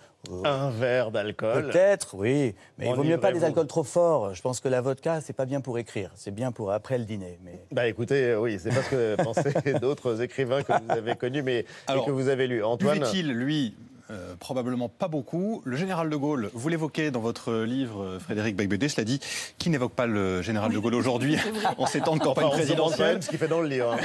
Un 0.45 0.71
verre 0.71 1.11
d'alcool. 1.11 1.67
Peut-être, 1.67 2.15
oui. 2.15 2.55
Mais 2.79 2.89
il 2.89 2.95
vaut 2.95 3.05
mieux 3.05 3.21
pas 3.21 3.33
des 3.33 3.45
alcools 3.45 3.67
trop 3.67 3.83
forts. 3.83 4.35
Je 4.35 4.41
pense 4.41 4.61
que 4.61 4.69
la 4.69 4.81
vodka, 4.81 5.21
c'est 5.21 5.35
pas 5.35 5.45
bien 5.45 5.61
pour 5.61 5.79
écrire. 5.79 6.11
C'est 6.15 6.31
bien 6.31 6.51
pour 6.51 6.73
après 6.73 6.97
le 6.97 7.05
dîner. 7.05 7.39
Mais... 7.45 7.61
Bah 7.73 7.87
écoutez, 7.87 8.31
euh, 8.31 8.41
oui, 8.41 8.59
c'est 8.59 8.71
pas 8.71 8.83
ce 8.83 8.91
que 8.91 9.17
pensaient 9.23 9.79
d'autres 9.81 10.23
écrivains 10.23 10.63
que 10.63 10.73
vous 10.73 10.91
avez 10.91 11.15
connus, 11.17 11.43
mais 11.43 11.67
et 11.93 12.05
que 12.07 12.11
vous 12.11 12.29
avez 12.29 12.47
lus. 12.47 12.65
Antoine 12.65 13.01
Buvait-il, 13.01 13.33
lui 13.33 13.75
euh, 14.11 14.35
probablement 14.39 14.89
pas 14.89 15.09
beaucoup. 15.09 15.63
Le 15.65 15.77
général 15.77 16.11
de 16.11 16.17
Gaulle, 16.17 16.51
vous 16.53 16.69
l'évoquez 16.69 17.11
dans 17.11 17.21
votre 17.21 17.63
livre, 17.63 18.03
euh, 18.03 18.19
Frédéric 18.19 18.57
Becbédé, 18.57 18.89
cela 18.89 19.05
dit, 19.05 19.21
qui 19.59 19.71
n'évoque 19.71 19.93
pas 19.93 20.07
le 20.07 20.43
général 20.43 20.73
de 20.73 20.79
Gaulle 20.79 20.95
aujourd'hui 20.95 21.37
en 21.79 21.87
ces 21.87 22.01
temps 22.01 22.17
de 22.17 22.21
campagne 22.21 22.45
Enfin, 22.47 22.57
présidentielle 22.57 23.23
ce 23.23 23.29
qu'il 23.31 23.39
fait 23.39 23.49
dans 23.49 23.61
le 23.61 23.69
livre. 23.69 23.97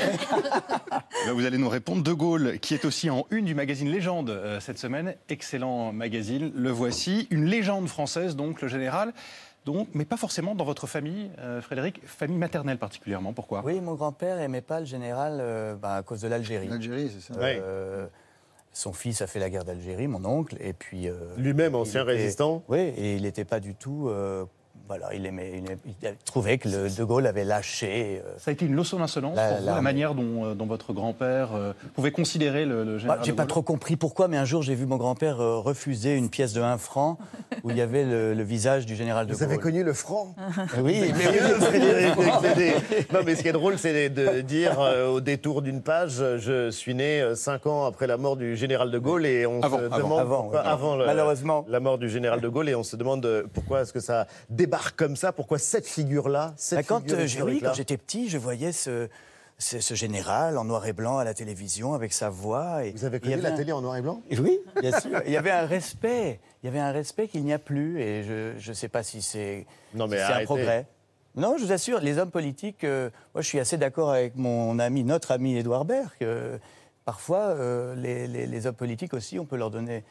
Là, 1.26 1.34
Vous 1.34 1.46
allez 1.46 1.58
nous 1.58 1.70
répondre. 1.70 2.04
De 2.04 2.14
Gaulle, 2.14 2.60
qui 2.60 2.74
est 2.74 2.86
aussi 2.86 3.10
en 3.10 3.26
une 3.30 3.46
du 3.46 3.56
magazine 3.56 3.90
Légende 3.90 4.30
euh, 4.30 4.60
cette 4.60 4.80
semaine. 4.80 5.16
Excellent 5.28 5.92
magazine, 5.92 6.52
le 6.56 6.70
voici. 6.70 7.28
Une 7.30 7.46
légende 7.46 7.88
française, 7.88 8.36
donc, 8.36 8.62
le 8.62 8.68
général. 8.68 9.14
Donc, 9.66 9.90
mais 9.94 10.06
pas 10.06 10.18
forcément 10.18 10.56
dans 10.56 10.64
votre 10.64 10.88
famille, 10.88 11.30
euh, 11.40 11.62
Frédéric, 11.62 12.02
famille 12.06 12.38
maternelle 12.38 12.78
particulièrement. 12.78 13.34
Pourquoi? 13.34 13.62
Oui, 13.66 13.82
mon 13.82 13.96
grand-père 13.96 14.40
aimait 14.40 14.62
pas 14.62 14.80
le 14.80 14.86
général 14.86 15.40
euh, 15.42 15.76
bah, 15.76 15.96
à 15.96 16.04
cause 16.04 16.22
de 16.22 16.28
l'Algérie. 16.28 16.68
L'Algérie, 16.68 17.12
c'est 17.14 17.34
ça. 17.34 17.40
Euh, 17.40 18.08
Son 18.72 18.94
fils 18.94 19.22
a 19.22 19.28
fait 19.28 19.40
la 19.40 19.50
guerre 19.50 19.66
d'Algérie, 19.66 20.08
mon 20.08 20.24
oncle, 20.26 20.56
et 20.60 20.74
puis... 20.74 21.08
euh, 21.10 21.14
Lui-même, 21.38 21.76
ancien 21.76 22.04
était- 22.04 22.12
résistant. 22.12 22.64
Oui, 22.70 22.80
et 22.80 23.16
il 23.16 23.24
n'était 23.24 23.46
pas 23.46 23.60
du 23.60 23.76
tout... 23.76 24.10
voilà, 24.90 25.14
il, 25.14 25.24
aimait, 25.28 25.52
il, 25.54 25.60
aimait- 25.60 25.78
il 26.02 26.16
trouvait 26.26 26.58
que 26.58 26.68
le 26.68 26.90
De 26.90 27.04
Gaulle 27.04 27.28
avait 27.28 27.44
lâché... 27.46 28.22
euh, 28.26 28.32
Ça 28.40 28.50
a 28.50 28.54
été 28.54 28.66
une 28.66 28.76
leçon 28.76 28.98
d'insolence 28.98 29.36
La- 29.36 29.48
pour 29.50 29.58
vous, 29.60 29.66
la, 29.66 29.72
l'armée. 29.74 29.84
manière 29.84 30.16
dont, 30.16 30.46
euh, 30.46 30.54
dont 30.56 30.66
votre 30.66 30.94
grand-père 30.94 31.50
euh, 31.54 31.74
pouvait 31.94 32.12
considérer 32.12 32.66
le, 32.66 32.84
le 32.84 32.94
Bah, 32.94 32.98
général 32.98 33.20
j'ai 33.24 33.32
de 33.32 33.36
pas 33.38 33.44
Gaulle 33.44 33.50
trop 33.50 33.62
compris 33.62 33.96
pourquoi, 33.98 34.28
mais 34.28 34.38
un 34.38 34.46
jour 34.46 34.64
j'ai 34.64 34.74
vu 34.74 34.88
mon 34.88 34.98
grand-père 34.98 35.40
euh, 35.42 35.60
refuser 35.60 36.16
une 36.16 36.30
pièce 36.32 36.54
de 36.54 36.62
1 36.62 36.80
franc 36.80 37.20
où 37.64 37.70
il 37.70 37.78
y 37.78 37.82
avait 37.82 38.04
le, 38.04 38.34
le 38.34 38.44
visage 38.44 38.88
du 38.88 38.96
général 38.96 39.28
de 39.28 39.34
Vous 39.34 39.40
Gaulle. 39.40 39.50
avez 39.50 39.58
connu 39.60 39.84
le 39.84 39.94
franc 39.94 40.34
Oui, 40.82 41.02
mais. 41.16 41.40
Non, 43.14 43.20
mais 43.26 43.36
ce 43.36 43.42
qui 43.44 43.48
est 43.48 43.52
drôle, 43.54 43.78
c'est 43.78 44.10
de 44.10 44.42
dire 44.42 44.80
euh, 44.80 45.08
au 45.10 45.22
détour 45.22 45.62
d'une 45.62 45.82
page, 45.84 46.24
je 46.38 46.72
suis 46.72 46.96
né 46.96 47.22
euh, 47.22 47.36
cinq 47.36 47.68
ans 47.68 47.86
après 47.86 48.08
la 48.08 48.18
mort 48.18 48.38
du 48.38 48.56
général 48.58 48.90
de 48.92 48.98
Gaulle 48.98 49.26
et 49.26 49.46
on 49.46 49.62
Avant, 49.62 49.78
se 49.78 49.84
avant. 49.84 49.98
demande 49.98 50.20
Avant, 50.20 50.42
pourquoi- 50.42 50.62
oui. 50.64 50.68
avant 50.68 50.96
le- 50.96 51.06
Malheureusement. 51.06 51.66
la 51.68 51.80
mort 51.80 51.98
du 52.00 52.10
général 52.10 52.42
de 52.42 52.48
Gaulle 52.48 52.70
et 52.70 52.76
on 52.76 52.84
se 52.84 52.96
demande 52.96 53.46
pourquoi 53.54 53.82
est-ce 53.82 53.94
que 53.94 54.00
ça 54.00 54.26
débarque 54.50 54.79
comme 54.96 55.16
ça, 55.16 55.32
pourquoi 55.32 55.58
cette 55.60 55.88
figure-là, 55.88 56.54
cette 56.58 56.80
Bah, 56.80 56.84
quand 56.84 57.00
figure 57.02 57.16
euh, 57.18 57.20
oui, 57.22 57.26
historique-là 57.28 57.70
quand 57.70 57.76
j'étais 57.76 57.98
petit, 57.98 58.30
je 58.30 58.38
voyais 58.38 58.72
ce, 58.72 59.08
ce, 59.58 59.80
ce 59.80 59.94
général 59.94 60.58
en 60.58 60.64
noir 60.66 60.86
et 60.88 60.94
blanc 60.94 61.18
à 61.18 61.24
la 61.24 61.34
télévision 61.34 61.94
avec 61.94 62.14
sa 62.14 62.30
voix. 62.30 62.86
Et, 62.86 62.92
Vous 62.92 63.06
avez 63.06 63.20
connu 63.20 63.36
la 63.38 63.50
un- 63.50 63.56
télé 63.56 63.72
en 63.72 63.82
noir 63.82 63.98
et 63.98 64.02
blanc? 64.02 64.22
Oui, 64.40 64.60
bien 64.82 65.00
sûr. 65.00 65.22
Il 65.26 65.32
y 65.32 65.38
avait 65.38 65.52
un 65.52 65.66
respect. 65.66 66.40
Il 66.64 66.68
y 66.68 66.70
avait 66.70 66.80
un 66.80 66.92
respect 66.92 67.28
qu'il 67.28 67.44
n'y 67.44 67.54
a 67.54 67.60
plus. 67.60 68.02
Et 68.02 68.24
je 68.24 68.70
ne 68.70 68.74
sais 68.74 68.88
pas 68.90 69.04
si 69.04 69.22
c'est 69.22 69.66
si 69.94 70.02
un 70.02 70.44
progrès. 70.46 70.86
Non, 71.36 71.56
je 71.58 71.66
vous 71.66 71.72
assure, 71.72 72.00
les 72.00 72.18
hommes 72.18 72.32
politiques, 72.32 72.84
euh, 72.84 73.10
moi 73.36 73.42
je 73.44 73.48
suis 73.48 73.60
assez 73.60 73.78
d'accord 73.78 74.10
avec 74.12 74.36
mon 74.36 74.80
ami, 74.80 75.04
notre 75.04 75.32
ami 75.32 75.56
Édouard 75.58 75.86
parfois 77.06 77.50
euh, 77.50 77.96
les, 77.96 78.28
les- 78.28 78.48
les 78.48 78.68
hommes 78.68 78.76
politiques 78.76 79.14
aussi, 79.14 79.38
on 79.40 79.46
peut 79.46 79.56
leur 79.56 79.70
donner 79.70 80.04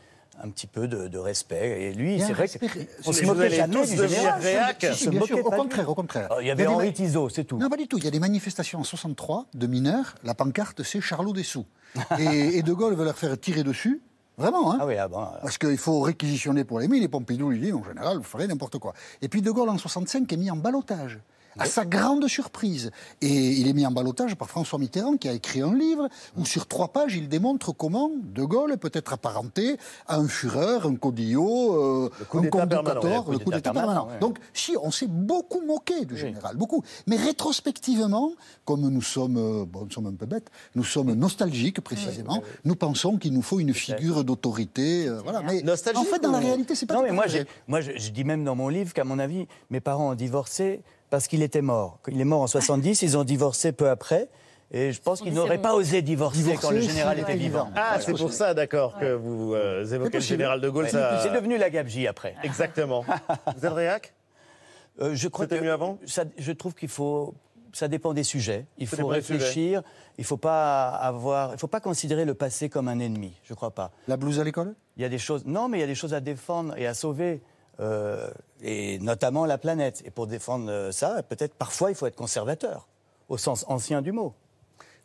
un 0.42 0.50
petit 0.50 0.66
peu 0.66 0.86
de, 0.88 1.08
de 1.08 1.18
respect. 1.18 1.82
Et 1.82 1.92
lui, 1.94 2.20
c'est 2.20 2.32
vrai 2.32 2.48
qu'on 2.48 3.12
se 3.12 3.24
moquait 3.24 3.50
jamais 3.50 3.86
du 3.86 3.96
général. 3.96 4.40
réac. 4.40 4.86
On 4.90 4.94
Si, 4.94 5.04
se 5.04 5.10
bien 5.10 5.20
moquait 5.20 5.34
sûr, 5.34 5.46
au 5.46 5.50
contraire, 5.50 5.88
au 5.88 5.94
contraire. 5.94 6.28
Il 6.40 6.46
y 6.46 6.50
avait 6.50 6.66
Henri 6.66 6.86
ma- 6.86 6.92
Tizot, 6.92 7.28
c'est 7.28 7.44
tout. 7.44 7.58
Non, 7.58 7.68
pas 7.68 7.76
du 7.76 7.86
tout. 7.88 7.98
Il 7.98 8.04
y 8.04 8.08
a 8.08 8.10
des 8.10 8.20
manifestations 8.20 8.78
en 8.80 8.84
63 8.84 9.46
de 9.54 9.66
mineurs. 9.66 10.14
La 10.24 10.34
pancarte, 10.34 10.82
c'est 10.82 11.00
Charlot 11.00 11.32
Dessous. 11.32 11.66
et, 12.18 12.58
et 12.58 12.62
De 12.62 12.72
Gaulle 12.72 12.94
veut 12.94 13.04
leur 13.04 13.16
faire 13.18 13.38
tirer 13.38 13.62
dessus. 13.64 14.00
Vraiment, 14.36 14.72
hein 14.72 14.78
Ah 14.80 14.86
oui, 14.86 14.96
ah 14.96 15.08
bon, 15.08 15.26
Parce 15.42 15.58
qu'il 15.58 15.76
faut 15.78 16.00
réquisitionner 16.00 16.62
pour 16.62 16.78
les 16.78 16.86
mines. 16.86 17.02
Et 17.02 17.08
Pompidou 17.08 17.50
lui 17.50 17.58
dit, 17.58 17.72
en 17.72 17.82
général, 17.82 18.18
vous 18.18 18.22
ferez 18.22 18.46
n'importe 18.46 18.78
quoi. 18.78 18.94
Et 19.20 19.28
puis 19.28 19.42
De 19.42 19.50
Gaulle, 19.50 19.68
en 19.68 19.78
65, 19.78 20.32
est 20.32 20.36
mis 20.36 20.50
en 20.50 20.56
balotage. 20.56 21.18
À 21.58 21.64
sa 21.66 21.84
grande 21.84 22.26
surprise. 22.28 22.90
Et 23.20 23.28
il 23.52 23.66
est 23.68 23.72
mis 23.72 23.84
en 23.86 23.90
balotage 23.90 24.34
par 24.36 24.48
François 24.48 24.78
Mitterrand, 24.78 25.16
qui 25.16 25.28
a 25.28 25.32
écrit 25.32 25.60
un 25.60 25.74
livre 25.74 26.08
où, 26.36 26.44
sur 26.44 26.66
trois 26.66 26.88
pages, 26.88 27.16
il 27.16 27.28
démontre 27.28 27.72
comment 27.72 28.10
De 28.22 28.44
Gaulle 28.44 28.76
peut 28.78 28.90
être 28.92 29.12
apparenté 29.12 29.76
à 30.06 30.16
un 30.16 30.28
Führer, 30.28 30.78
un 30.86 30.94
Codillot, 30.94 32.04
euh, 32.04 32.10
un 32.20 32.46
conducteur, 32.48 33.30
le 33.30 33.38
coup 33.38 33.50
d'État 33.50 33.72
permanent. 33.72 34.08
ouais. 34.08 34.18
Donc, 34.20 34.38
si, 34.52 34.76
on 34.80 34.90
s'est 34.90 35.08
beaucoup 35.08 35.60
moqué 35.66 36.04
du 36.04 36.16
général, 36.16 36.56
beaucoup. 36.56 36.82
Mais 37.06 37.16
rétrospectivement, 37.16 38.32
comme 38.64 38.88
nous 38.88 39.02
sommes, 39.02 39.36
euh, 39.36 39.64
bon, 39.64 39.84
nous 39.84 39.90
sommes 39.90 40.06
un 40.06 40.14
peu 40.14 40.26
bêtes, 40.26 40.50
nous 40.74 40.84
sommes 40.84 41.12
nostalgiques 41.14 41.80
précisément, 41.80 42.42
nous 42.64 42.76
pensons 42.76 43.16
qu'il 43.16 43.32
nous 43.32 43.42
faut 43.42 43.58
une 43.60 43.74
figure 43.74 44.22
d'autorité. 44.24 45.08
euh, 45.08 45.20
voilà. 45.22 45.42
Mais 45.42 45.62
en 45.68 46.04
fait, 46.04 46.22
dans 46.22 46.30
la 46.32 46.38
réalité, 46.38 46.74
c'est 46.74 46.86
pas 46.86 46.94
Non, 46.94 47.02
mais 47.02 47.12
moi, 47.12 47.24
moi 47.66 47.80
je, 47.80 47.92
je 47.96 48.10
dis 48.10 48.24
même 48.24 48.44
dans 48.44 48.54
mon 48.54 48.68
livre 48.68 48.92
qu'à 48.92 49.04
mon 49.04 49.18
avis, 49.18 49.46
mes 49.70 49.80
parents 49.80 50.10
ont 50.10 50.14
divorcé 50.14 50.82
parce 51.10 51.26
qu'il 51.28 51.42
était 51.42 51.62
mort. 51.62 51.98
Il 52.08 52.20
est 52.20 52.24
mort 52.24 52.42
en 52.42 52.46
70, 52.46 53.02
ils 53.02 53.16
ont 53.16 53.24
divorcé 53.24 53.72
peu 53.72 53.88
après. 53.88 54.28
Et 54.70 54.92
je 54.92 55.00
pense 55.00 55.22
qu'ils 55.22 55.32
n'auraient 55.32 55.56
pas 55.62 55.74
osé 55.74 56.02
divorcer, 56.02 56.38
Divorcer, 56.42 56.60
quand 56.60 56.70
le 56.74 56.80
général 56.82 57.18
était 57.18 57.36
vivant. 57.36 57.70
Ah, 57.74 57.98
c'est 58.00 58.12
pour 58.14 58.32
ça, 58.32 58.52
d'accord, 58.52 58.98
que 58.98 59.14
vous 59.14 59.54
euh, 59.54 59.82
évoquez 59.86 60.18
le 60.18 60.22
général 60.22 60.60
de 60.60 60.68
Gaulle. 60.68 60.84
Ouais. 60.84 60.90
ça- 60.90 61.20
C'est 61.22 61.32
devenu 61.32 61.56
la 61.56 61.70
gabegie 61.70 62.06
après. 62.06 62.34
Exactement. 62.42 63.02
vous 63.56 63.64
êtes 63.64 63.72
réac 63.72 64.12
Euh, 65.00 65.14
je 65.14 65.28
crois 65.28 65.46
C'était 65.46 65.60
que 65.60 65.64
mieux 65.64 65.72
avant? 65.72 65.98
ça, 66.04 66.24
je 66.36 66.52
trouve 66.52 66.74
qu'il 66.74 66.88
faut. 66.90 67.32
Ça 67.72 67.86
dépend 67.88 68.12
des 68.12 68.24
sujets. 68.24 68.66
Il 68.78 68.88
Ça 68.88 68.96
faut 68.98 69.06
réfléchir. 69.06 69.82
Il 70.18 70.24
faut 70.24 70.36
pas 70.38 70.88
avoir. 70.88 71.52
Il 71.54 71.58
faut 71.58 71.66
pas 71.66 71.80
considérer 71.80 72.24
le 72.26 72.34
passé 72.34 72.68
comme 72.68 72.88
un 72.88 72.98
ennemi. 72.98 73.32
Je 73.44 73.54
crois 73.54 73.70
pas. 73.70 73.90
La 74.08 74.16
blouse 74.18 74.38
à 74.40 74.44
l'école? 74.44 74.74
Il 74.96 75.02
y 75.02 75.06
a 75.06 75.08
des 75.08 75.18
choses. 75.18 75.44
Non, 75.46 75.68
mais 75.68 75.78
il 75.78 75.80
y 75.80 75.84
a 75.84 75.86
des 75.86 75.94
choses 75.94 76.12
à 76.14 76.20
défendre 76.20 76.76
et 76.76 76.86
à 76.86 76.92
sauver. 76.92 77.40
Euh, 77.80 78.28
et 78.62 78.98
notamment 78.98 79.46
la 79.46 79.58
planète. 79.58 80.02
Et 80.04 80.10
pour 80.10 80.26
défendre 80.26 80.70
euh, 80.70 80.92
ça, 80.92 81.22
peut-être 81.22 81.54
parfois 81.54 81.90
il 81.90 81.94
faut 81.94 82.06
être 82.06 82.16
conservateur, 82.16 82.88
au 83.28 83.38
sens 83.38 83.64
ancien 83.68 84.02
du 84.02 84.12
mot. 84.12 84.34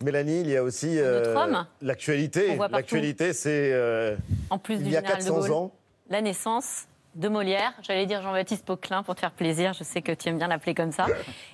Mélanie, 0.04 0.42
il 0.42 0.50
y 0.50 0.58
a 0.58 0.64
aussi 0.64 1.00
euh, 1.00 1.34
l'actualité. 1.82 2.58
L'actualité, 2.72 3.32
c'est 3.34 3.72
euh, 3.74 4.16
En 4.50 4.58
plus 4.58 4.76
il 4.76 4.84
du 4.84 4.90
y 4.90 4.98
a 4.98 5.00
général 5.02 5.20
de 5.20 5.24
400 5.26 5.40
Gaulle, 5.40 5.52
ans. 5.52 5.72
la 6.10 6.22
naissance 6.22 6.88
de 7.16 7.28
Molière. 7.28 7.74
J'allais 7.82 8.06
dire 8.06 8.22
Jean-Baptiste 8.22 8.66
Poquelin 8.66 9.04
pour 9.04 9.16
te 9.16 9.20
faire 9.20 9.32
plaisir. 9.32 9.74
Je 9.74 9.84
sais 9.84 10.02
que 10.02 10.12
tu 10.12 10.30
aimes 10.30 10.38
bien 10.38 10.48
l'appeler 10.48 10.74
comme 10.74 10.92
ça. 10.92 11.06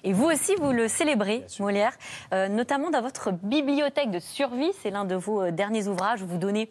Et 0.03 0.13
vous 0.13 0.25
aussi, 0.25 0.55
vous 0.55 0.71
le 0.71 0.87
célébrez, 0.87 1.45
Molière, 1.59 1.93
euh, 2.33 2.47
notamment 2.47 2.89
dans 2.89 3.01
votre 3.01 3.31
bibliothèque 3.31 4.11
de 4.11 4.19
survie. 4.19 4.71
C'est 4.81 4.89
l'un 4.89 5.05
de 5.05 5.15
vos 5.15 5.41
euh, 5.41 5.51
derniers 5.51 5.87
ouvrages 5.87 6.21
où 6.21 6.27
vous 6.27 6.37
donnez 6.37 6.69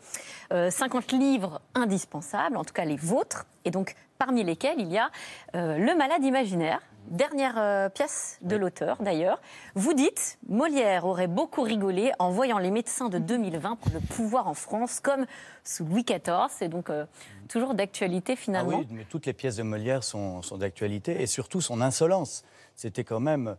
euh, 0.53 0.71
50 0.71 1.13
livres 1.13 1.61
indispensables, 1.75 2.57
en 2.57 2.65
tout 2.65 2.75
cas 2.75 2.85
les 2.85 2.97
vôtres. 2.97 3.47
Et 3.65 3.71
donc, 3.71 3.95
parmi 4.19 4.45
lesquels, 4.45 4.81
il 4.81 4.91
y 4.91 4.99
a 4.99 5.11
euh, 5.55 5.79
Le 5.79 5.95
malade 5.95 6.25
imaginaire. 6.25 6.81
Dernière 7.11 7.55
euh, 7.57 7.89
pièce 7.89 8.39
de 8.43 8.55
l'auteur 8.57 8.99
d'ailleurs. 9.03 9.41
Vous 9.75 9.95
dites, 9.95 10.39
Molière 10.49 11.07
aurait 11.07 11.27
beaucoup 11.27 11.63
rigolé 11.63 12.13
en 12.19 12.31
voyant 12.31 12.59
les 12.59 12.71
médecins 12.71 13.09
de 13.09 13.19
2020 13.19 13.77
prendre 13.77 13.95
le 13.95 14.01
pouvoir 14.01 14.47
en 14.47 14.55
France 14.55 15.01
comme 15.01 15.25
sous 15.65 15.85
Louis 15.87 16.05
XIV. 16.05 16.49
C'est 16.51 16.69
donc 16.69 16.91
euh, 16.91 17.07
toujours 17.49 17.75
d'actualité 17.75 18.35
Ah 18.35 18.41
finalement. 18.41 18.79
oui, 18.79 18.87
mais 18.91 19.05
toutes 19.09 19.27
les 19.27 19.33
pièces 19.33 19.57
de 19.57 19.63
Molière 19.63 20.05
sont, 20.05 20.43
sont 20.43 20.59
d'actualité 20.59 21.23
et 21.23 21.27
surtout 21.27 21.61
son 21.61 21.81
insolence. 21.81 22.45
C'était 22.75 23.05
quand 23.05 23.21
même 23.21 23.57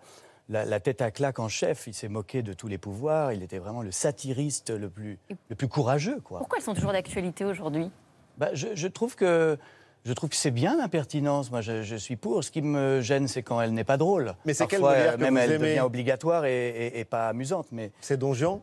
la, 0.48 0.64
la 0.66 0.80
tête 0.80 1.02
à 1.02 1.10
claque 1.10 1.40
en 1.40 1.48
chef. 1.48 1.88
Il 1.88 1.94
s'est 1.94 2.08
moqué 2.08 2.44
de 2.44 2.54
tous 2.54 2.68
les 2.68 2.78
pouvoirs. 2.78 3.34
Il 3.34 3.42
était 3.42 3.60
vraiment 3.60 3.82
le 3.82 3.92
satiriste 3.92 4.70
le 4.70 4.90
plus, 4.90 5.18
le 5.50 5.56
plus 5.56 5.68
courageux, 5.68 6.20
quoi. 6.24 6.38
Pourquoi 6.38 6.60
elles 6.60 6.64
sont 6.66 6.76
toujours 6.76 6.94
d'actualité 6.94 7.46
aujourd'hui? 7.46 7.90
Bah, 8.38 8.50
je, 8.54 8.68
je 8.74 8.88
trouve 8.88 9.16
que 9.16 9.58
je 10.06 10.14
trouve 10.14 10.30
que 10.30 10.36
c'est 10.36 10.52
bien 10.52 10.78
l'impertinence. 10.78 11.52
Moi, 11.52 11.62
je, 11.62 11.84
je 11.84 11.96
suis 11.96 12.16
pour. 12.16 12.44
Ce 12.44 12.52
qui 12.52 12.62
me 12.62 13.02
gêne, 13.02 13.28
c'est 13.28 13.44
quand 13.44 13.60
elle 13.62 13.74
n'est 13.74 13.84
pas 13.84 13.98
drôle. 13.98 14.34
Mais 14.46 14.54
c'est 14.54 14.68
quelle 14.68 14.82
Molière 14.82 15.16
que 15.16 15.22
même 15.22 15.34
vous 15.36 15.40
elle 15.40 15.52
aimez 15.52 15.68
devient 15.70 15.80
obligatoire 15.82 16.46
et, 16.46 16.70
et- 16.70 17.00
et 17.00 17.06
pas 17.06 17.28
amusante. 17.30 17.68
Mais 17.72 17.92
c'est 18.02 18.18
Don 18.18 18.34
Juan? 18.34 18.60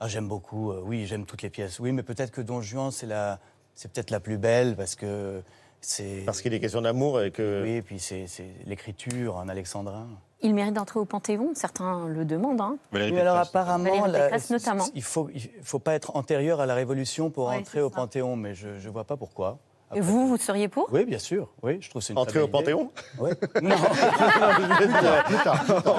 Ah, 0.00 0.06
j'aime 0.08 0.28
beaucoup. 0.28 0.70
euh, 0.70 0.80
oui, 0.84 1.06
j'aime 1.06 1.24
toutes 1.26 1.42
les 1.42 1.50
pièces. 1.50 1.80
Oui, 1.80 1.90
mais 1.92 2.02
peut-être 2.04 2.30
que 2.30 2.40
Don 2.40 2.60
Juan, 2.62 2.90
c'est 2.92 3.06
la, 3.06 3.40
c'est 3.74 3.90
peut-être 3.90 4.10
la 4.10 4.20
plus 4.20 4.38
belle 4.38 4.76
parce 4.76 4.94
que 4.94 5.42
c'est. 5.80 6.22
Parce 6.24 6.40
qu'il 6.40 6.54
est 6.54 6.60
question 6.60 6.82
d'amour 6.82 7.20
et 7.22 7.30
que. 7.32 7.62
Oui, 7.64 7.72
et 7.72 7.82
puis 7.82 7.98
c'est 7.98 8.26
c'est 8.28 8.48
l'écriture 8.66 9.36
en 9.36 9.48
alexandrin. 9.48 10.06
Il 10.40 10.54
mérite 10.54 10.74
d'entrer 10.74 11.00
au 11.00 11.04
Panthéon, 11.04 11.50
certains 11.54 12.06
le 12.06 12.24
demandent. 12.24 12.60
hein. 12.60 12.76
Oui, 12.92 13.18
alors 13.18 13.38
apparemment, 13.38 14.06
la- 14.06 14.30
notamment. 14.50 14.84
il 14.94 15.02
faut, 15.02 15.28
il 15.34 15.50
faut 15.64 15.80
pas 15.80 15.94
être 15.94 16.14
antérieur 16.14 16.60
à 16.60 16.66
la 16.66 16.76
Révolution 16.76 17.28
pour 17.30 17.48
Ouais, 17.48 17.56
entrer 17.56 17.82
au 17.82 17.88
ça. 17.90 17.96
Panthéon, 17.96 18.36
mais 18.36 18.54
je 18.54 18.68
ne 18.68 18.88
vois 18.88 19.02
pas 19.02 19.16
pourquoi. 19.16 19.58
Et 19.94 20.00
vous, 20.00 20.28
vous 20.28 20.36
seriez 20.36 20.68
pour? 20.68 20.88
Oui, 20.92 21.06
bien 21.06 21.18
sûr. 21.18 21.48
Oui, 21.62 21.78
je 21.80 21.88
trouve 21.88 22.02
c'est 22.02 22.12
une 22.12 22.18
Entrer 22.18 22.40
au. 22.40 22.48
Panthéon? 22.48 22.90
Oui. 23.18 23.30
Non. 23.62 23.70
Non, 23.70 23.76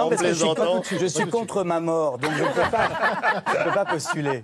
parce 0.10 0.21
que 0.21 0.28
je 0.28 0.34
suis, 0.34 0.45
plaisantant. 0.45 0.65
contre, 0.75 0.89
je 0.99 1.06
suis 1.06 1.30
contre 1.30 1.63
ma 1.63 1.80
mort, 1.80 2.17
donc 2.17 2.32
je 2.38 2.43
ne 2.43 2.47
peux 2.49 2.71
pas, 2.71 2.89
je 3.47 3.63
peux 3.63 3.71
pas 3.73 3.86
postuler. 3.86 4.43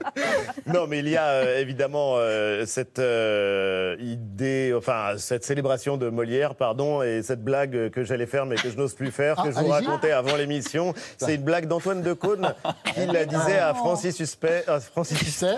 Non, 0.66 0.88
mais 0.88 1.00
il 1.00 1.10
y 1.10 1.18
a 1.18 1.28
euh, 1.28 1.60
évidemment 1.60 2.16
euh, 2.18 2.66
cette 2.66 3.00
euh, 3.00 3.96
idée, 4.00 4.74
enfin 4.76 5.18
cette 5.18 5.44
célébration 5.44 5.98
de 5.98 6.10
Molière, 6.10 6.56
pardon, 6.56 7.02
et 7.04 7.22
cette 7.24 7.44
blague 7.44 7.90
que 7.92 8.04
j'allais 8.04 8.26
faire 8.26 8.46
mais 8.46 8.56
que 8.56 8.70
je 8.70 8.78
n'ose 8.78 8.94
plus 8.94 9.12
faire, 9.12 9.36
que 9.36 9.42
Ah, 9.42 9.46
je 9.46 9.52
vous 9.52 9.60
allez-y. 9.74 9.88
racontais 9.88 10.12
avant 10.12 10.36
l'émission. 10.36 10.94
C'est 11.18 11.36
une 11.36 11.44
blague 11.44 11.68
d'Antoine 11.68 12.02
Decaune 12.02 12.54
qui 12.94 13.06
la 13.06 13.26
disait 13.26 13.60
à 13.60 13.74
Francis 13.74 14.20
Huster, 14.20 14.62
à 14.68 14.80
Francis 14.80 15.22
Huster. 15.22 15.56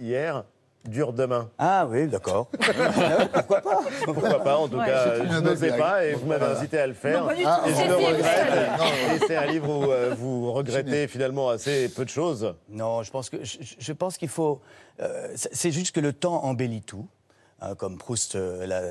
Hier, 0.00 0.44
dur 0.88 1.12
demain. 1.12 1.50
Ah 1.58 1.86
oui, 1.88 2.06
d'accord. 2.08 2.48
Pourquoi 3.32 3.60
pas? 3.60 3.80
Pourquoi 4.04 4.40
pas? 4.44 4.56
En 4.58 4.68
tout 4.68 4.76
Ouais, 4.76 4.86
cas, 4.86 5.16
je 5.24 5.38
n'osais 5.40 5.76
pas 5.76 6.04
et 6.04 6.14
vous 6.14 6.26
m'avez 6.26 6.46
incité 6.46 6.78
à 6.78 6.86
le 6.86 6.94
faire. 6.94 7.24
Non, 7.24 7.30
et 7.30 7.36
je 7.38 7.88
le 7.88 7.94
regrette. 7.96 9.14
Et 9.14 9.26
c'est 9.26 9.36
un 9.36 9.46
livre 9.46 9.68
où 9.68 9.90
euh, 9.90 10.14
vous 10.16 10.52
regrettez 10.52 11.08
finalement 11.08 11.48
assez 11.48 11.88
peu 11.88 12.04
de 12.04 12.10
choses. 12.10 12.54
Non, 12.68 13.02
je 13.02 13.10
pense 13.10 13.30
que 13.30 13.42
je, 13.44 13.58
je 13.78 13.92
pense 13.92 14.16
qu'il 14.18 14.28
faut. 14.28 14.60
euh, 15.00 15.28
c'est 15.34 15.70
juste 15.72 15.94
que 15.94 16.00
le 16.00 16.12
temps 16.12 16.44
embellit 16.44 16.82
tout, 16.82 17.06
hein, 17.60 17.74
comme 17.74 17.98
Proust 17.98 18.34
euh, 18.36 18.66
l'a 18.66 18.82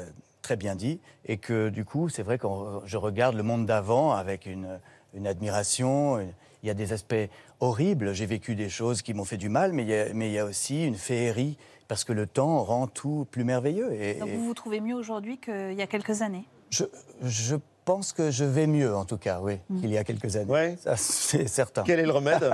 très 0.41 0.55
bien 0.57 0.75
dit, 0.75 0.99
et 1.25 1.37
que 1.37 1.69
du 1.69 1.85
coup, 1.85 2.09
c'est 2.09 2.23
vrai 2.23 2.37
que 2.37 2.47
je 2.85 2.97
regarde 2.97 3.35
le 3.35 3.43
monde 3.43 3.65
d'avant 3.65 4.11
avec 4.13 4.45
une, 4.45 4.79
une 5.13 5.27
admiration. 5.27 6.19
une- 6.19 6.33
il 6.63 6.67
y 6.67 6.69
a 6.69 6.73
des 6.75 6.93
aspects 6.93 7.13
horribles. 7.59 8.13
J'ai 8.13 8.25
vécu 8.25 8.55
des 8.55 8.69
choses 8.69 9.01
qui 9.01 9.13
m'ont 9.13 9.25
fait 9.25 9.35
du 9.35 9.49
mal, 9.49 9.73
mais 9.73 9.83
il 9.83 9.89
y 9.89 9.95
a, 9.97 10.05
mais 10.13 10.27
il 10.29 10.31
y 10.33 10.39
a 10.39 10.45
aussi 10.45 10.85
une 10.85 10.95
féerie 10.95 11.57
parce 11.93 12.05
que 12.05 12.13
le 12.13 12.25
temps 12.25 12.63
rend 12.63 12.87
tout 12.87 13.27
plus 13.29 13.43
merveilleux. 13.43 13.93
Et, 13.93 14.15
Donc 14.15 14.29
vous 14.29 14.45
vous 14.45 14.53
trouvez 14.55 14.81
mieux 14.81 14.95
aujourd'hui 14.95 15.37
qu'il 15.37 15.73
y 15.73 15.81
a 15.83 15.85
quelques 15.85 16.23
années 16.23 16.45
je, 16.71 16.85
je 17.21 17.55
pense 17.85 18.13
que 18.13 18.31
je 18.31 18.43
vais 18.45 18.65
mieux, 18.65 18.95
en 18.95 19.05
tout 19.05 19.19
cas, 19.19 19.41
oui, 19.43 19.59
qu'il 19.79 19.91
y 19.91 19.97
a 19.99 20.03
quelques 20.03 20.35
années. 20.35 20.75
Ça, 20.81 20.95
c'est 20.97 21.47
certain. 21.47 21.83
Quel 21.83 21.99
est 21.99 22.05
le 22.07 22.11
remède? 22.11 22.51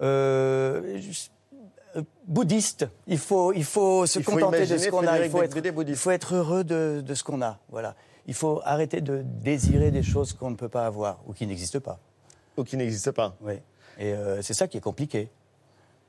Euh, 0.00 1.00
je- 1.00 1.28
euh, 1.96 2.02
Bouddhiste. 2.28 2.86
Il 3.08 3.18
faut, 3.18 3.52
il 3.52 3.64
faut 3.64 4.06
se 4.06 4.20
Il 4.20 4.24
faut 4.24 4.30
contenter 4.30 4.64
de 4.64 4.78
ce 4.78 4.90
qu'on 4.90 5.04
a. 5.08 5.18
Il 5.24 5.28
faut, 5.28 5.42
être, 5.42 5.56
il 5.88 5.96
faut 5.96 6.10
être 6.12 6.34
heureux 6.36 6.62
de, 6.62 7.02
de 7.04 7.14
ce 7.14 7.24
qu'on 7.24 7.42
a. 7.42 7.58
Voilà. 7.70 7.96
Il 8.28 8.34
faut 8.34 8.60
arrêter 8.64 9.00
de 9.00 9.22
désirer 9.24 9.90
des 9.90 10.04
choses 10.04 10.34
qu'on 10.34 10.50
ne 10.50 10.56
peut 10.56 10.68
pas 10.68 10.86
avoir 10.86 11.18
ou 11.26 11.32
qui 11.32 11.48
n'existent 11.48 11.80
pas. 11.80 11.98
Ou 12.56 12.62
qui 12.62 12.76
n'existent 12.76 13.12
pas. 13.12 13.34
Oui. 13.40 13.54
Et 13.98 14.12
euh, 14.12 14.40
c'est 14.40 14.54
ça 14.54 14.68
qui 14.68 14.76
est 14.76 14.80
compliqué. 14.80 15.30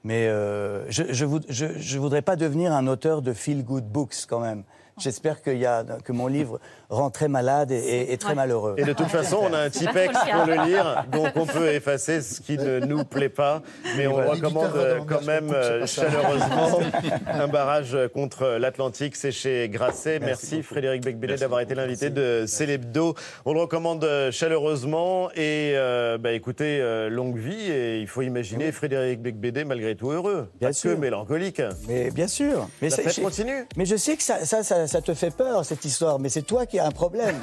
Mais 0.06 0.28
euh, 0.28 0.86
je 0.91 1.02
ne 1.02 1.39
je, 1.50 1.65
je 1.80 1.98
voudrais 1.98 2.22
pas 2.22 2.36
devenir 2.36 2.72
un 2.74 2.86
auteur 2.86 3.24
de 3.24 3.34
feel-good 3.34 3.86
books 3.86 4.28
quand 4.30 4.39
même. 4.39 4.63
J'espère 4.97 5.41
qu'il 5.41 5.58
y 5.58 5.65
a, 5.65 5.84
que 6.03 6.12
mon 6.13 6.27
livre 6.27 6.60
rend 6.89 7.10
très 7.10 7.27
malade 7.27 7.71
et, 7.71 7.75
et- 7.77 8.13
et 8.13 8.17
très 8.17 8.34
malheureux. 8.36 8.75
Et 8.77 8.84
de 8.84 8.93
toute 8.93 9.08
façon, 9.10 9.39
on 9.41 9.53
a 9.53 9.60
un 9.60 9.69
Tipex 9.69 10.13
pour 10.13 10.45
le 10.45 10.65
lire, 10.67 11.05
donc 11.12 11.29
on 11.36 11.45
peut 11.45 11.67
effacer 11.73 12.21
ce 12.21 12.39
qui 12.39 12.58
ne 12.58 12.79
nous 12.79 13.03
plaît 13.03 13.27
pas. 13.29 13.62
Mais 13.97 14.08
on 14.08 14.15
recommande 14.15 14.71
euh, 14.75 14.99
quand 15.05 15.23
même 15.25 15.51
euh, 15.51 15.86
chaleureusement 15.86 16.79
un 17.27 17.47
barrage 17.47 17.97
contre 18.13 18.58
l'Atlantique. 18.60 19.15
C'est 19.15 19.31
chez 19.31 19.67
Grasset. 19.69 20.19
Merci, 20.19 20.63
Frédéric 20.63 21.03
Becbédé 21.03 21.36
d'avoir 21.36 21.60
été 21.60 21.75
l'invité 21.75 22.10
de 22.10 22.45
Célébdo. 22.47 23.15
On 23.45 23.53
le 23.53 23.60
recommande 23.62 24.03
euh, 24.05 24.31
chaleureusement. 24.31 25.29
Et 25.36 25.73
euh, 25.75 26.17
bah, 26.17 26.31
écoutez, 26.31 26.79
euh, 26.81 27.10
longue 27.10 27.38
vie. 27.38 27.69
Et 27.69 27.99
il 27.99 28.08
faut 28.08 28.21
imaginer 28.21 28.71
Frédéric 28.71 29.21
Becbédé 29.21 29.65
malgré 29.65 29.95
tout 29.95 30.12
heureux. 30.12 30.49
Bien 30.60 30.69
Pas 30.69 30.73
sûr. 30.73 30.95
que 30.95 30.99
mélancolique. 30.99 31.62
Mais 31.88 32.12
bien 32.12 32.27
sûr. 32.27 32.67
Mais 32.81 32.89
La 32.89 32.95
fête 32.97 33.21
continue. 33.21 33.65
Mais 33.75 33.86
je 33.86 33.95
sais 33.97 34.15
que 34.15 34.23
ça, 34.23 34.45
ça, 34.45 34.63
ça, 34.63 34.85
ça, 34.88 34.95
ça 34.95 35.02
te 35.02 35.13
fait 35.13 35.32
peur, 35.32 35.65
cette 35.65 35.86
histoire, 35.86 36.19
mais 36.19 36.30
c'est 36.30 36.41
toi 36.41 36.65
qui 36.65 36.80
as 36.80 36.86
un 36.86 36.91
problème. 36.91 37.36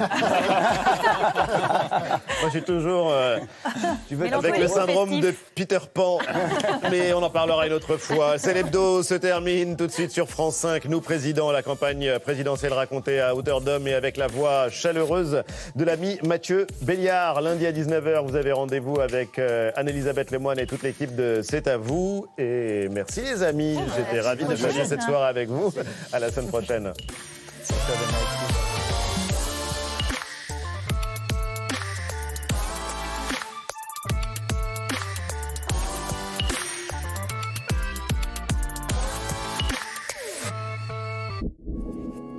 Moi, 2.41 2.49
j'ai 2.51 2.61
toujours 2.61 3.11
euh, 3.11 3.37
avec 4.31 4.57
le 4.57 4.67
syndrome 4.67 5.19
de 5.19 5.33
Peter 5.55 5.79
Pan. 5.93 6.19
Mais 6.91 7.13
on 7.13 7.23
en 7.23 7.29
parlera 7.29 7.67
une 7.67 7.73
autre 7.73 7.97
fois. 7.97 8.37
C'est 8.37 8.53
l'hebdo 8.53 9.03
se 9.03 9.13
termine 9.15 9.75
tout 9.75 9.87
de 9.87 9.91
suite 9.91 10.11
sur 10.11 10.29
France 10.29 10.55
5. 10.57 10.85
Nous, 10.85 11.01
président, 11.01 11.51
la 11.51 11.63
campagne 11.63 12.19
présidentielle 12.19 12.73
racontée 12.73 13.19
à 13.19 13.35
hauteur 13.35 13.61
d'homme 13.61 13.87
et 13.87 13.93
avec 13.93 14.17
la 14.17 14.27
voix 14.27 14.69
chaleureuse 14.69 15.43
de 15.75 15.83
l'ami 15.83 16.17
Mathieu 16.23 16.67
Béliard. 16.81 17.41
Lundi 17.41 17.65
à 17.65 17.71
19h, 17.71 18.25
vous 18.25 18.35
avez 18.35 18.51
rendez-vous 18.51 18.99
avec 18.99 19.39
euh, 19.39 19.71
Anne-Elisabeth 19.75 20.31
Lemoine 20.31 20.59
et 20.59 20.65
toute 20.65 20.83
l'équipe 20.83 21.15
de 21.15 21.41
C'est 21.43 21.67
à 21.67 21.77
vous. 21.77 22.27
Et 22.37 22.89
merci 22.89 23.21
les 23.21 23.43
amis. 23.43 23.77
J'étais 23.95 24.21
ravi 24.21 24.43
de 24.43 24.49
passer 24.49 24.85
cette 24.85 25.01
soirée 25.01 25.27
avec 25.27 25.49
vous. 25.49 25.73
À 26.11 26.19
la 26.19 26.31
semaine 26.31 26.49
prochaine. 26.49 26.93
So 27.63 27.75
the 27.75 28.11
next 28.11 28.42